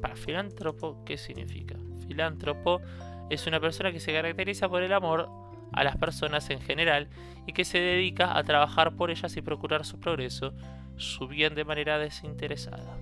¿Para 0.01 0.15
filántropo 0.15 1.03
qué 1.05 1.17
significa? 1.17 1.75
Filántropo 2.07 2.81
es 3.29 3.45
una 3.45 3.59
persona 3.59 3.91
que 3.91 3.99
se 3.99 4.13
caracteriza 4.13 4.69
por 4.69 4.83
el 4.83 4.93
amor 4.93 5.29
a 5.73 5.83
las 5.83 5.97
personas 5.97 6.49
en 6.49 6.61
general 6.61 7.09
y 7.45 7.53
que 7.53 7.65
se 7.65 7.79
dedica 7.79 8.37
a 8.37 8.43
trabajar 8.43 8.95
por 8.95 9.11
ellas 9.11 9.35
y 9.37 9.41
procurar 9.41 9.85
su 9.85 9.99
progreso, 9.99 10.53
su 10.97 11.27
bien 11.27 11.55
de 11.55 11.65
manera 11.65 11.97
desinteresada. 11.97 12.97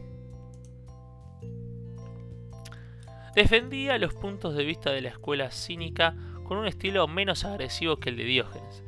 Defendía 3.36 3.98
los 4.00 4.16
puntos 4.16 4.56
de 4.56 4.66
vista 4.66 4.92
de 4.92 5.02
la 5.02 5.10
escuela 5.10 5.52
cínica 5.52 6.16
con 6.44 6.58
un 6.58 6.66
estilo 6.66 7.08
menos 7.08 7.46
agresivo 7.46 7.98
que 7.98 8.10
el 8.10 8.18
de 8.18 8.24
Diógenes. 8.24 8.84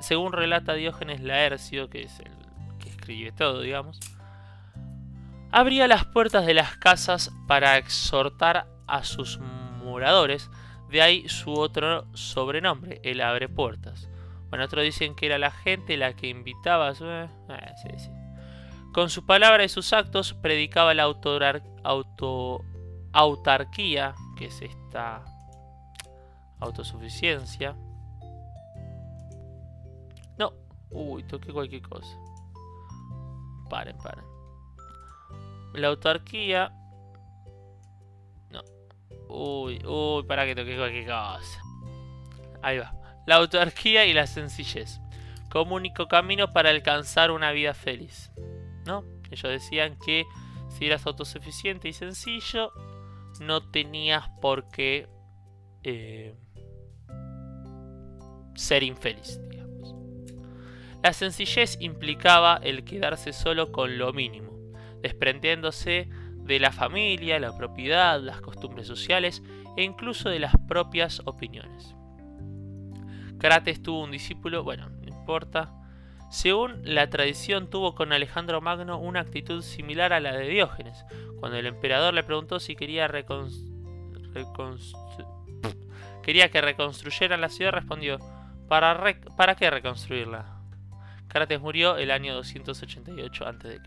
según 0.00 0.32
relata 0.32 0.74
Diógenes 0.74 1.20
Laercio, 1.20 1.90
que 1.90 2.02
es 2.04 2.20
el 2.20 2.32
que 2.78 2.88
escribe 2.88 3.32
todo, 3.32 3.60
digamos, 3.60 4.00
abría 5.52 5.88
las 5.88 6.04
puertas 6.04 6.46
de 6.46 6.54
las 6.54 6.76
casas 6.76 7.32
para 7.46 7.76
exhortar 7.76 8.66
a 8.86 9.04
sus 9.04 9.38
moradores, 9.84 10.50
de 10.88 11.02
ahí 11.02 11.28
su 11.28 11.52
otro 11.52 12.06
sobrenombre, 12.14 13.00
el 13.04 13.20
abre 13.20 13.48
puertas. 13.48 14.08
Bueno, 14.48 14.64
otros 14.64 14.82
dicen 14.82 15.14
que 15.14 15.26
era 15.26 15.38
la 15.38 15.50
gente 15.50 15.96
la 15.96 16.14
que 16.14 16.28
invitaba 16.28 16.88
a 16.88 16.94
su... 16.94 17.06
Eh, 17.06 17.28
eh, 17.48 17.96
Con 18.92 19.08
su 19.08 19.24
palabra 19.24 19.62
y 19.64 19.68
sus 19.68 19.92
actos 19.92 20.34
predicaba 20.34 20.94
la 20.94 21.04
auto... 21.04 22.64
autarquía, 23.12 24.14
que 24.36 24.46
es 24.46 24.60
esta 24.62 25.24
autosuficiencia. 26.58 27.76
No, 30.36 30.52
uy, 30.90 31.22
toqué 31.22 31.52
cualquier 31.52 31.82
cosa. 31.82 32.16
Paren, 33.68 33.96
paren. 33.98 34.29
La 35.74 35.88
autarquía 35.88 36.72
Uy, 39.32 39.80
uy, 39.86 40.24
para 40.24 40.44
que 40.44 40.56
toque 40.56 40.76
cualquier 40.76 41.04
cosa. 41.04 41.62
Ahí 42.62 42.78
va. 42.78 42.92
La 43.26 43.36
autarquía 43.36 44.04
y 44.04 44.12
la 44.12 44.26
sencillez. 44.26 45.00
Como 45.50 45.76
único 45.76 46.08
camino 46.08 46.52
para 46.52 46.70
alcanzar 46.70 47.30
una 47.30 47.52
vida 47.52 47.72
feliz. 47.72 48.32
¿No? 48.86 49.04
Ellos 49.30 49.52
decían 49.52 49.96
que 50.04 50.26
si 50.68 50.86
eras 50.86 51.06
autosuficiente 51.06 51.88
y 51.88 51.92
sencillo, 51.92 52.72
no 53.40 53.70
tenías 53.70 54.28
por 54.40 54.68
qué 54.68 55.08
eh, 55.84 56.34
ser 58.56 58.82
infeliz. 58.82 59.40
La 61.02 61.12
sencillez 61.12 61.78
implicaba 61.80 62.58
el 62.62 62.84
quedarse 62.84 63.32
solo 63.32 63.72
con 63.72 63.96
lo 63.96 64.12
mínimo, 64.12 64.52
desprendiéndose 65.02 66.08
de 66.36 66.58
la 66.58 66.72
familia, 66.72 67.38
la 67.38 67.56
propiedad, 67.56 68.20
las 68.20 68.40
costumbres 68.40 68.86
sociales 68.86 69.42
e 69.76 69.82
incluso 69.84 70.28
de 70.28 70.40
las 70.40 70.54
propias 70.68 71.22
opiniones. 71.24 71.94
Crates 73.38 73.82
tuvo 73.82 74.04
un 74.04 74.10
discípulo, 74.10 74.62
bueno, 74.62 74.90
no 74.90 75.08
importa. 75.08 75.72
Según 76.30 76.82
la 76.84 77.08
tradición, 77.08 77.70
tuvo 77.70 77.94
con 77.94 78.12
Alejandro 78.12 78.60
Magno 78.60 78.98
una 78.98 79.20
actitud 79.20 79.62
similar 79.62 80.12
a 80.12 80.20
la 80.20 80.32
de 80.32 80.48
Diógenes. 80.48 81.04
Cuando 81.40 81.56
el 81.58 81.66
emperador 81.66 82.14
le 82.14 82.22
preguntó 82.22 82.60
si 82.60 82.76
quería, 82.76 83.08
quería 86.22 86.50
que 86.50 86.60
reconstruyeran 86.60 87.40
la 87.40 87.48
ciudad, 87.48 87.72
respondió: 87.72 88.18
¿Para, 88.68 89.02
¿Para 89.36 89.54
qué 89.56 89.70
reconstruirla? 89.70 90.60
Crates 91.28 91.60
murió 91.60 91.96
el 91.96 92.10
año 92.10 92.34
288 92.34 93.46
a.C. 93.46 93.80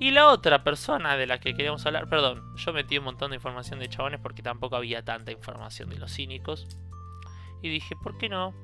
Y 0.00 0.12
la 0.12 0.28
otra 0.28 0.62
persona 0.62 1.16
de 1.16 1.26
la 1.26 1.38
que 1.38 1.54
queríamos 1.54 1.84
hablar, 1.84 2.08
perdón, 2.08 2.54
yo 2.56 2.72
metí 2.72 2.98
un 2.98 3.04
montón 3.04 3.30
de 3.30 3.36
información 3.36 3.80
de 3.80 3.88
chabones 3.88 4.20
porque 4.20 4.42
tampoco 4.42 4.76
había 4.76 5.04
tanta 5.04 5.32
información 5.32 5.90
de 5.90 5.98
los 5.98 6.12
cínicos. 6.14 6.68
Y 7.62 7.68
dije, 7.68 7.96
¿por 8.02 8.16
qué 8.16 8.28
no 8.28 8.54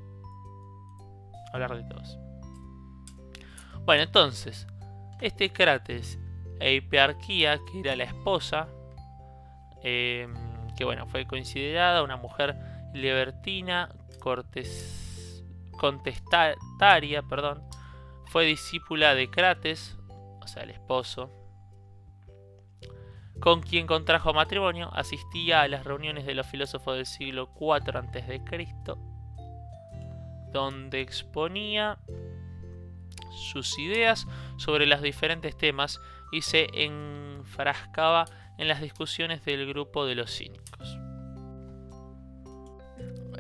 hablar 1.53 1.75
de 1.75 1.83
todos? 1.83 2.19
Bueno, 3.85 4.05
entonces, 4.05 4.67
este 5.21 5.53
Crates 5.53 6.19
e 6.61 6.75
Hiperarquía, 6.75 7.59
que 7.71 7.81
era 7.81 7.97
la 7.97 8.05
esposa, 8.05 8.69
em, 9.83 10.33
que 10.77 10.85
bueno, 10.85 11.07
fue 11.07 11.27
considerada 11.27 12.03
una 12.05 12.17
mujer 12.17 12.57
libertina, 12.95 13.91
cortes, 14.21 15.45
contestataria, 15.73 17.23
perdón, 17.23 17.63
fue 18.27 18.47
discípula 18.47 19.15
de 19.15 19.29
Crates, 19.29 19.99
o 20.45 20.49
sea, 20.49 20.63
el 20.63 20.71
esposo, 20.71 21.31
con 23.41 23.63
quien 23.63 23.87
contrajo 23.87 24.33
matrimonio, 24.33 24.91
asistía 24.95 25.63
a 25.63 25.69
las 25.69 25.85
reuniones 25.85 26.27
de 26.27 26.35
los 26.35 26.47
filósofos 26.47 26.97
del 26.97 27.07
siglo 27.07 27.51
IV 27.59 27.97
a.C., 27.97 28.41
donde 30.53 31.01
exponía 31.01 31.99
sus 33.53 33.79
ideas 33.79 34.27
sobre 34.57 34.87
los 34.87 35.03
diferentes 35.03 35.57
temas 35.57 36.01
y 36.31 36.43
se 36.43 36.69
enfrascaba 36.75 38.27
en 38.59 38.69
las 38.69 38.81
discusiones 38.81 39.45
del 39.45 39.67
grupo 39.67 40.07
de 40.07 40.15
los 40.15 40.31
cínicos. 40.31 40.99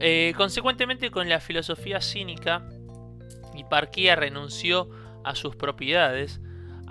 Eh, 0.00 0.34
consecuentemente, 0.36 1.10
con 1.10 1.28
la 1.28 1.38
filosofía 1.38 2.00
cínica, 2.00 2.68
Hiparquía 3.54 4.16
renunció 4.16 4.90
a 5.24 5.34
sus 5.34 5.54
propiedades 5.56 6.40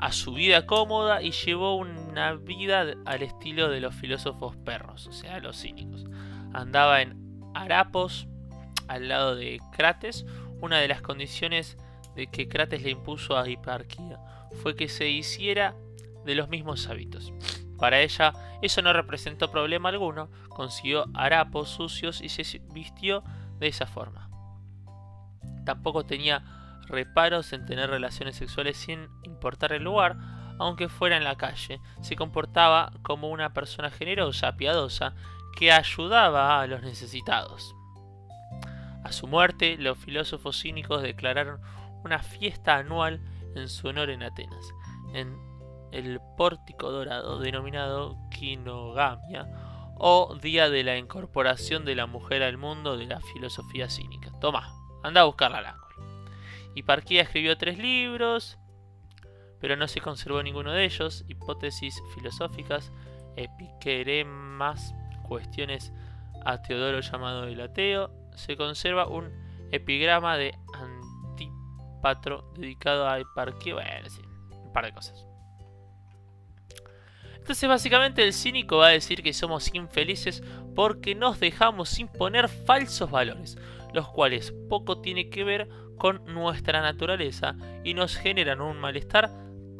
a 0.04 0.12
su 0.12 0.34
vida 0.34 0.66
cómoda 0.66 1.22
y 1.22 1.32
llevó 1.32 1.78
una 1.78 2.34
vida 2.34 2.94
al 3.06 3.24
estilo 3.24 3.70
de 3.70 3.80
los 3.80 3.96
filósofos 3.96 4.58
perros, 4.58 5.08
o 5.08 5.14
sea, 5.14 5.40
los 5.40 5.62
cínicos. 5.62 6.04
Andaba 6.54 7.02
en 7.02 7.18
harapos 7.54 8.28
al 8.90 9.08
lado 9.08 9.38
de 9.38 9.62
Crates. 9.72 10.26
Una 10.60 10.80
de 10.80 10.90
las 10.90 11.02
condiciones 11.02 11.78
de 12.18 12.28
que 12.28 12.50
Crates 12.50 12.84
le 12.84 12.90
impuso 12.90 13.38
a 13.38 13.48
Hiparquía 13.48 14.20
fue 14.62 14.76
que 14.76 14.90
se 14.90 15.08
hiciera 15.08 15.74
de 16.26 16.36
los 16.36 16.50
mismos 16.50 16.90
hábitos. 16.90 17.32
Para 17.78 18.02
ella 18.02 18.34
eso 18.62 18.82
no 18.82 18.92
representó 18.92 19.52
problema 19.52 19.88
alguno, 19.88 20.30
consiguió 20.50 21.06
harapos 21.14 21.70
sucios 21.70 22.20
y 22.20 22.28
se 22.28 22.60
vistió 22.74 23.24
de 23.58 23.68
esa 23.68 23.86
forma. 23.86 24.30
Tampoco 25.64 26.06
tenía 26.06 26.44
reparos 26.88 27.54
en 27.54 27.66
tener 27.66 27.90
relaciones 27.90 28.36
sexuales 28.36 28.78
sin 28.78 29.10
importar 29.24 29.74
el 29.74 29.84
lugar, 29.84 30.18
aunque 30.60 30.90
fuera 30.90 31.18
en 31.18 31.24
la 31.24 31.36
calle. 31.36 31.82
Se 32.02 32.16
comportaba 32.16 32.92
como 33.02 33.30
una 33.30 33.54
persona 33.54 33.90
generosa, 33.90 34.56
piadosa, 34.56 35.14
que 35.58 35.72
ayudaba 35.72 36.62
a 36.62 36.68
los 36.68 36.82
necesitados. 36.82 37.76
A 39.04 39.12
su 39.12 39.28
muerte, 39.28 39.78
los 39.78 39.98
filósofos 39.98 40.62
cínicos 40.62 41.02
declararon 41.02 41.62
una 42.04 42.20
fiesta 42.20 42.78
anual 42.78 43.22
en 43.56 43.70
su 43.70 43.88
honor 43.88 44.10
en 44.10 44.24
Atenas, 44.24 44.74
en 45.14 45.38
el 45.92 46.20
pórtico 46.38 46.92
dorado 46.92 47.40
denominado 47.40 48.18
Quinogamia, 48.32 49.48
o 49.96 50.36
Día 50.42 50.70
de 50.70 50.84
la 50.84 50.98
Incorporación 50.98 51.86
de 51.86 51.96
la 51.96 52.08
Mujer 52.08 52.42
al 52.44 52.58
Mundo 52.58 52.98
de 52.98 53.06
la 53.06 53.22
Filosofía 53.22 53.90
Cínica. 53.90 54.32
Toma, 54.40 54.74
anda 55.04 55.22
a 55.22 55.26
buscarla 55.26 55.78
Hiparquía 56.76 57.22
escribió 57.22 57.58
tres 57.58 57.78
libros, 57.78 58.58
pero 59.60 59.76
no 59.76 59.88
se 59.88 60.02
conservó 60.02 60.42
ninguno 60.44 60.72
de 60.72 60.86
ellos. 60.86 61.24
Hipótesis 61.28 62.02
filosóficas, 62.16 62.92
epiqueremas, 63.36 64.94
cuestiones 65.28 65.94
a 66.46 66.62
Teodoro 66.62 67.00
llamado 67.00 67.46
el 67.46 67.62
ateo. 67.62 68.12
Se 68.36 68.58
conserva 68.58 69.08
un 69.08 69.32
epigrama 69.72 70.38
de 70.38 70.54
Antipatro 70.74 72.52
dedicado 72.56 73.08
a 73.08 73.20
Hiparquía. 73.20 73.76
Bueno, 73.76 74.10
sí, 74.10 74.22
un 74.52 74.74
par 74.74 74.86
de 74.86 74.94
cosas. 74.94 75.26
Entonces 77.44 77.68
básicamente 77.68 78.24
el 78.24 78.32
cínico 78.32 78.78
va 78.78 78.88
a 78.88 78.92
decir 78.92 79.22
que 79.22 79.34
somos 79.34 79.74
infelices 79.74 80.42
porque 80.76 81.14
nos 81.14 81.42
dejamos 81.42 82.00
imponer 82.00 82.48
falsos 82.48 83.12
valores, 83.12 83.58
los 83.94 84.08
cuales 84.08 84.54
poco 84.70 85.02
tiene 85.02 85.30
que 85.30 85.44
ver 85.44 85.68
con 85.98 86.24
nuestra 86.26 86.82
naturaleza 86.82 87.56
y 87.84 87.94
nos 87.94 88.16
generan 88.16 88.62
un 88.62 88.80
malestar 88.80 89.32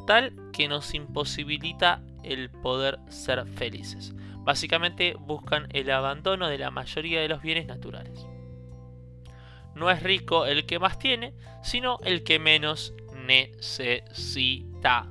tal 0.06 0.34
que 0.52 0.68
nos 0.68 0.94
imposibilita 0.94 2.02
el 2.22 2.50
poder 2.50 2.98
ser 3.08 3.46
felices. 3.46 4.14
Básicamente 4.38 5.14
buscan 5.18 5.68
el 5.70 5.90
abandono 5.90 6.48
de 6.48 6.58
la 6.58 6.70
mayoría 6.70 7.20
de 7.20 7.28
los 7.28 7.42
bienes 7.42 7.66
naturales. 7.66 8.26
No 9.74 9.90
es 9.90 10.02
rico 10.02 10.46
el 10.46 10.66
que 10.66 10.78
más 10.78 10.98
tiene, 10.98 11.34
sino 11.62 11.98
el 12.04 12.22
que 12.22 12.38
menos 12.38 12.94
necesita. 13.26 15.10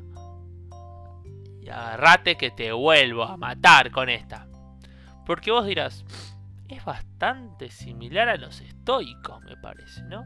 Y 1.61 1.69
agarrate 1.69 2.35
que 2.35 2.51
te 2.51 2.71
vuelvo 2.71 3.23
a 3.23 3.37
matar 3.37 3.91
con 3.91 4.09
esta. 4.09 4.47
Porque 5.25 5.51
vos 5.51 5.65
dirás, 5.65 6.05
es 6.67 6.83
bastante 6.85 7.69
similar 7.69 8.29
a 8.29 8.37
los 8.37 8.61
estoicos, 8.61 9.41
me 9.43 9.57
parece, 9.57 10.01
¿no? 10.03 10.23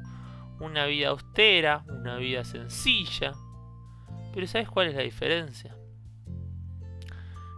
Una 0.60 0.86
vida 0.86 1.10
austera, 1.10 1.84
una 1.88 2.18
vida 2.18 2.44
sencilla. 2.44 3.34
Pero 4.34 4.48
¿sabes 4.48 4.70
cuál 4.70 4.88
es 4.88 4.96
la 4.96 5.04
diferencia? 5.04 5.76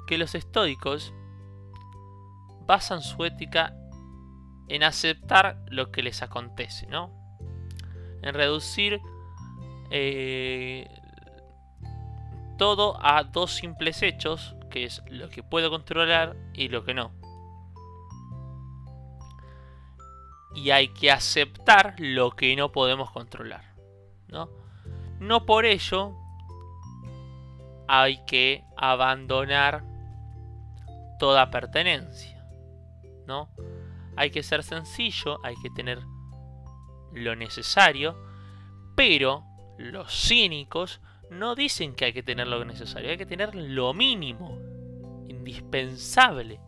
Que 0.07 0.17
los 0.17 0.35
estoicos 0.35 1.13
basan 2.65 3.01
su 3.01 3.25
ética 3.25 3.73
en 4.67 4.83
aceptar 4.83 5.63
lo 5.67 5.91
que 5.91 6.03
les 6.03 6.21
acontece, 6.21 6.87
¿no? 6.87 7.11
En 8.21 8.33
reducir 8.33 9.01
eh, 9.91 10.87
todo 12.57 12.97
a 13.03 13.23
dos 13.23 13.51
simples 13.51 14.03
hechos, 14.03 14.55
que 14.69 14.83
es 14.83 15.01
lo 15.09 15.29
que 15.29 15.41
puedo 15.41 15.69
controlar 15.69 16.35
y 16.53 16.67
lo 16.67 16.83
que 16.83 16.93
no. 16.93 17.18
Y 20.53 20.71
hay 20.71 20.89
que 20.89 21.11
aceptar 21.11 21.95
lo 21.99 22.31
que 22.31 22.55
no 22.55 22.71
podemos 22.71 23.11
controlar, 23.11 23.73
¿no? 24.27 24.49
No 25.19 25.45
por 25.45 25.65
ello 25.65 26.15
hay 27.87 28.23
que 28.25 28.63
abandonar 28.77 29.83
toda 31.19 31.51
pertenencia, 31.51 32.43
¿no? 33.27 33.49
Hay 34.15 34.31
que 34.31 34.43
ser 34.43 34.63
sencillo, 34.63 35.39
hay 35.43 35.55
que 35.61 35.69
tener 35.69 35.99
lo 37.13 37.35
necesario, 37.35 38.15
pero 38.95 39.43
los 39.77 40.11
cínicos 40.11 41.01
no 41.29 41.55
dicen 41.55 41.93
que 41.93 42.05
hay 42.05 42.13
que 42.13 42.23
tener 42.23 42.47
lo 42.47 42.63
necesario, 42.65 43.09
hay 43.11 43.17
que 43.17 43.25
tener 43.25 43.55
lo 43.55 43.93
mínimo, 43.93 44.57
indispensable. 45.27 46.59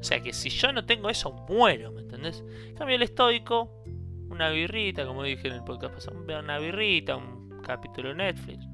O 0.00 0.02
sea 0.02 0.20
que 0.20 0.32
si 0.32 0.48
yo 0.48 0.72
no 0.72 0.86
tengo 0.86 1.10
eso, 1.10 1.32
muero, 1.48 1.92
¿me 1.92 2.00
entendés? 2.00 2.42
En 2.66 2.74
cambio, 2.74 2.96
el 2.96 3.02
estoico, 3.02 3.84
una 4.30 4.48
birrita, 4.50 5.04
como 5.04 5.22
dije 5.22 5.48
en 5.48 5.54
el 5.54 5.64
podcast 5.64 5.94
pasado, 5.94 6.18
una 6.18 6.58
birrita, 6.58 7.16
un 7.16 7.60
capítulo 7.62 8.08
de 8.08 8.14
Netflix. 8.14 8.64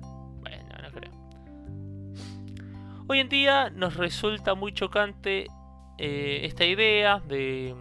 Bueno, 0.41 0.77
no 0.83 0.91
creo. 0.93 1.12
Hoy 3.09 3.21
en 3.21 3.29
día 3.29 3.71
nos 3.71 3.97
resulta 3.97 4.55
muy 4.55 4.73
chocante 4.73 5.47
eh, 5.99 6.41
esta 6.45 6.65
idea 6.65 7.21
de 7.21 7.75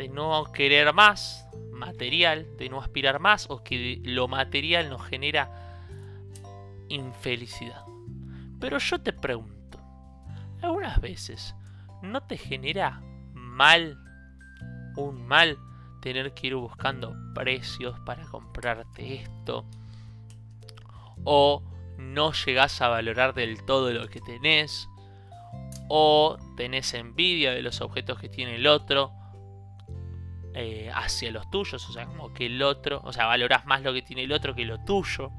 de 0.00 0.08
no 0.08 0.44
querer 0.52 0.94
más 0.94 1.46
material, 1.72 2.46
de 2.56 2.70
no 2.70 2.80
aspirar 2.80 3.20
más 3.20 3.46
o 3.50 3.62
que 3.62 4.00
lo 4.02 4.28
material 4.28 4.88
nos 4.88 5.06
genera 5.06 5.50
infelicidad. 6.88 7.84
Pero 8.58 8.78
yo 8.78 9.00
te 9.00 9.12
pregunto, 9.12 9.78
algunas 10.62 10.98
veces 11.02 11.54
no 12.02 12.22
te 12.22 12.36
genera 12.36 13.02
mal, 13.34 13.98
un 14.96 15.26
mal, 15.26 15.58
tener 16.00 16.32
que 16.32 16.48
ir 16.48 16.54
buscando 16.54 17.14
precios 17.34 17.98
para 18.00 18.24
comprarte 18.26 19.22
esto? 19.22 19.64
¿O 21.24 21.62
no 21.98 22.32
llegas 22.32 22.80
a 22.80 22.88
valorar 22.88 23.34
del 23.34 23.64
todo 23.64 23.92
lo 23.92 24.08
que 24.08 24.20
tenés? 24.20 24.88
¿O 25.88 26.38
tenés 26.56 26.94
envidia 26.94 27.52
de 27.52 27.62
los 27.62 27.80
objetos 27.80 28.18
que 28.18 28.28
tiene 28.28 28.56
el 28.56 28.66
otro? 28.66 29.12
Eh, 30.54 30.90
hacia 30.92 31.30
los 31.30 31.48
tuyos, 31.50 31.88
o 31.88 31.92
sea, 31.92 32.06
como 32.06 32.32
que 32.32 32.46
el 32.46 32.60
otro, 32.62 33.00
o 33.04 33.12
sea, 33.12 33.26
valoras 33.26 33.66
más 33.66 33.82
lo 33.82 33.92
que 33.92 34.02
tiene 34.02 34.24
el 34.24 34.32
otro 34.32 34.54
que 34.54 34.64
lo 34.64 34.78
tuyo. 34.84 35.30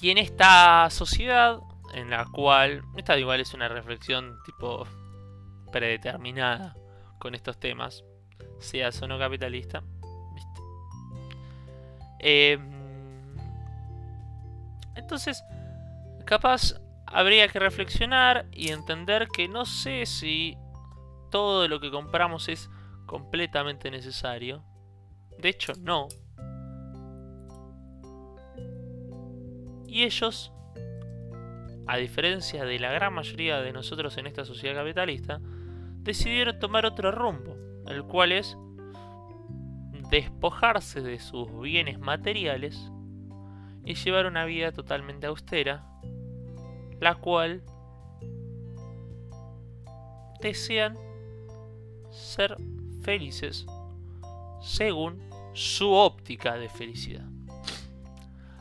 Y 0.00 0.10
en 0.10 0.18
esta 0.18 0.88
sociedad, 0.90 1.60
en 1.94 2.10
la 2.10 2.26
cual, 2.26 2.82
esta 2.96 3.18
igual 3.18 3.40
es 3.40 3.54
una 3.54 3.68
reflexión 3.68 4.38
tipo 4.44 4.86
predeterminada 5.72 6.74
con 7.18 7.34
estos 7.34 7.58
temas, 7.58 8.04
sea 8.58 8.90
o 9.02 9.06
no 9.06 9.18
capitalista, 9.18 9.82
em, 12.18 12.80
entonces, 14.94 15.42
capaz 16.24 16.74
habría 17.06 17.48
que 17.48 17.58
reflexionar 17.58 18.46
y 18.52 18.70
entender 18.70 19.28
que 19.28 19.48
no 19.48 19.64
sé 19.64 20.06
si 20.06 20.56
todo 21.30 21.68
lo 21.68 21.80
que 21.80 21.90
compramos 21.90 22.48
es 22.48 22.70
completamente 23.06 23.90
necesario. 23.90 24.62
De 25.38 25.48
hecho, 25.48 25.72
no. 25.80 26.06
Y 29.86 30.04
ellos, 30.04 30.52
a 31.90 31.96
diferencia 31.96 32.64
de 32.64 32.78
la 32.78 32.92
gran 32.92 33.12
mayoría 33.12 33.60
de 33.60 33.72
nosotros 33.72 34.16
en 34.16 34.28
esta 34.28 34.44
sociedad 34.44 34.76
capitalista, 34.76 35.40
decidieron 36.04 36.60
tomar 36.60 36.86
otro 36.86 37.10
rumbo, 37.10 37.56
el 37.88 38.04
cual 38.04 38.30
es 38.30 38.56
despojarse 40.08 41.00
de 41.00 41.18
sus 41.18 41.48
bienes 41.60 41.98
materiales 41.98 42.92
y 43.84 43.94
llevar 43.94 44.26
una 44.26 44.44
vida 44.44 44.70
totalmente 44.70 45.26
austera, 45.26 45.84
la 47.00 47.16
cual 47.16 47.64
desean 50.40 50.96
ser 52.12 52.56
felices 53.02 53.66
según 54.60 55.18
su 55.54 55.90
óptica 55.90 56.54
de 56.54 56.68
felicidad. 56.68 57.26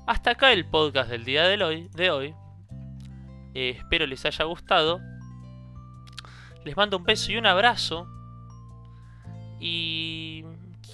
Hasta 0.08 0.32
acá 0.32 0.52
el 0.52 0.65
podcast 0.65 1.12
del 1.12 1.26
día 1.26 1.44
de 1.44 1.63
hoy. 1.63 1.89
De 1.94 2.10
hoy. 2.10 2.34
Eh, 3.53 3.75
espero 3.77 4.05
les 4.05 4.25
haya 4.25 4.45
gustado. 4.45 4.99
Les 6.65 6.75
mando 6.75 6.97
un 6.97 7.03
beso 7.03 7.31
y 7.31 7.38
un 7.38 7.45
abrazo. 7.45 8.07
Y 9.59 10.45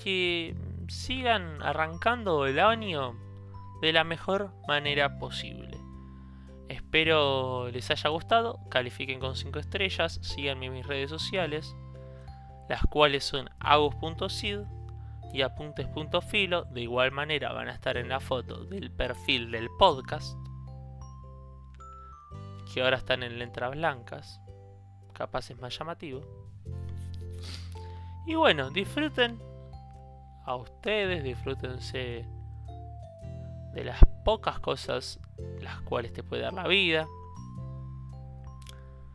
que 0.04 0.56
sigan 0.88 1.62
arrancando 1.62 2.46
el 2.46 2.60
año 2.60 3.16
de 3.82 3.94
la 3.94 4.04
mejor 4.04 4.54
manera 4.68 5.20
posible. 5.20 5.78
Espero 6.70 7.70
les 7.70 7.92
haya 7.92 8.10
gustado. 8.10 8.60
Califiquen 8.70 9.20
con 9.20 9.36
5 9.36 9.60
estrellas. 9.60 10.20
Síganme 10.22 10.68
en 10.68 10.74
mis 10.74 10.86
redes 10.86 11.10
sociales 11.10 11.76
las 12.68 12.82
cuales 12.84 13.24
son 13.24 13.50
agus.sid 13.60 14.60
y 15.34 15.42
apuntes.filo. 15.42 16.66
De 16.66 16.82
igual 16.82 17.12
manera 17.12 17.52
van 17.54 17.70
a 17.70 17.74
estar 17.74 17.98
en 17.98 18.10
la 18.10 18.20
foto 18.20 18.66
del 18.66 18.92
perfil 18.92 19.52
del 19.52 19.70
podcast, 19.78 20.38
que 22.76 22.82
ahora 22.82 22.98
están 22.98 23.24
en 23.24 23.40
letras 23.40 23.72
blancas, 23.72 24.42
capaz 25.14 25.50
es 25.50 25.58
más 25.62 25.80
llamativo. 25.80 26.20
Y 28.28 28.36
bueno, 28.36 28.70
disfruten 28.70 29.40
a 30.46 30.58
ustedes, 30.58 31.24
disfrútense 31.24 32.26
de 33.74 33.84
las 33.86 33.98
pocas 34.26 34.60
cosas 34.60 35.22
las 35.62 35.80
cuales 35.84 36.12
te 36.12 36.22
puede 36.22 36.42
dar 36.42 36.52
la 36.52 36.68
vida. 36.68 37.08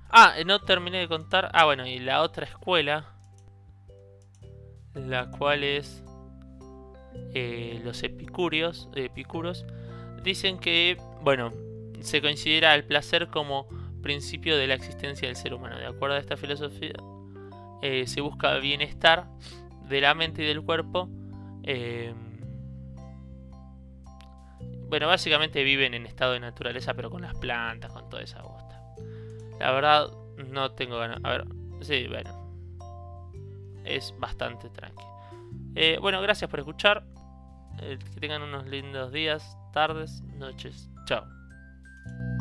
Ah, 0.09 0.37
no 0.47 0.61
terminé 0.61 0.97
de 0.97 1.09
contar. 1.09 1.51
Ah, 1.53 1.67
bueno, 1.67 1.87
y 1.87 1.99
la 1.99 2.23
otra 2.23 2.47
escuela 2.47 3.13
la 4.95 5.31
cual 5.33 5.65
es 5.65 6.03
eh, 7.35 7.79
los 7.85 8.03
epicúreos, 8.05 8.89
epicuros, 8.95 9.67
dicen 10.23 10.59
que, 10.59 10.97
bueno, 11.23 11.53
se 12.03 12.21
considera 12.21 12.75
el 12.75 12.85
placer 12.85 13.29
como 13.29 13.69
principio 14.03 14.57
de 14.57 14.67
la 14.67 14.75
existencia 14.75 15.29
del 15.29 15.37
ser 15.37 15.55
humano. 15.55 15.79
De 15.79 15.87
acuerdo 15.87 16.17
a 16.17 16.19
esta 16.19 16.37
filosofía, 16.37 16.95
eh, 17.83 18.07
se 18.07 18.21
busca 18.21 18.57
bienestar 18.59 19.27
de 19.89 20.01
la 20.01 20.15
mente 20.15 20.43
y 20.43 20.47
del 20.47 20.63
cuerpo. 20.63 21.09
Eh, 21.63 22.15
bueno, 24.89 25.07
básicamente 25.07 25.63
viven 25.63 25.95
en 25.95 26.07
estado 26.07 26.33
de 26.33 26.41
naturaleza, 26.41 26.95
pero 26.95 27.11
con 27.11 27.23
las 27.23 27.35
plantas, 27.37 27.93
con 27.93 28.09
toda 28.09 28.23
esa 28.23 28.43
bosta. 28.43 28.83
La 29.59 29.73
verdad, 29.73 30.11
no 30.49 30.73
tengo 30.73 30.99
ganas. 30.99 31.21
A 31.23 31.31
ver, 31.31 31.45
sí, 31.83 32.07
bueno 32.09 32.41
es 33.85 34.15
bastante 34.19 34.71
tranqui. 34.71 35.05
Eh, 35.75 35.99
bueno, 36.01 36.21
gracias 36.21 36.51
por 36.51 36.61
escuchar. 36.61 37.05
Que 37.79 37.97
tengan 38.21 38.43
unos 38.43 38.67
lindos 38.67 39.13
días, 39.13 39.57
tardes, 39.73 40.23
noches. 40.37 40.91
Chao. 41.07 41.40
Thank 42.19 42.31
you. 42.33 42.40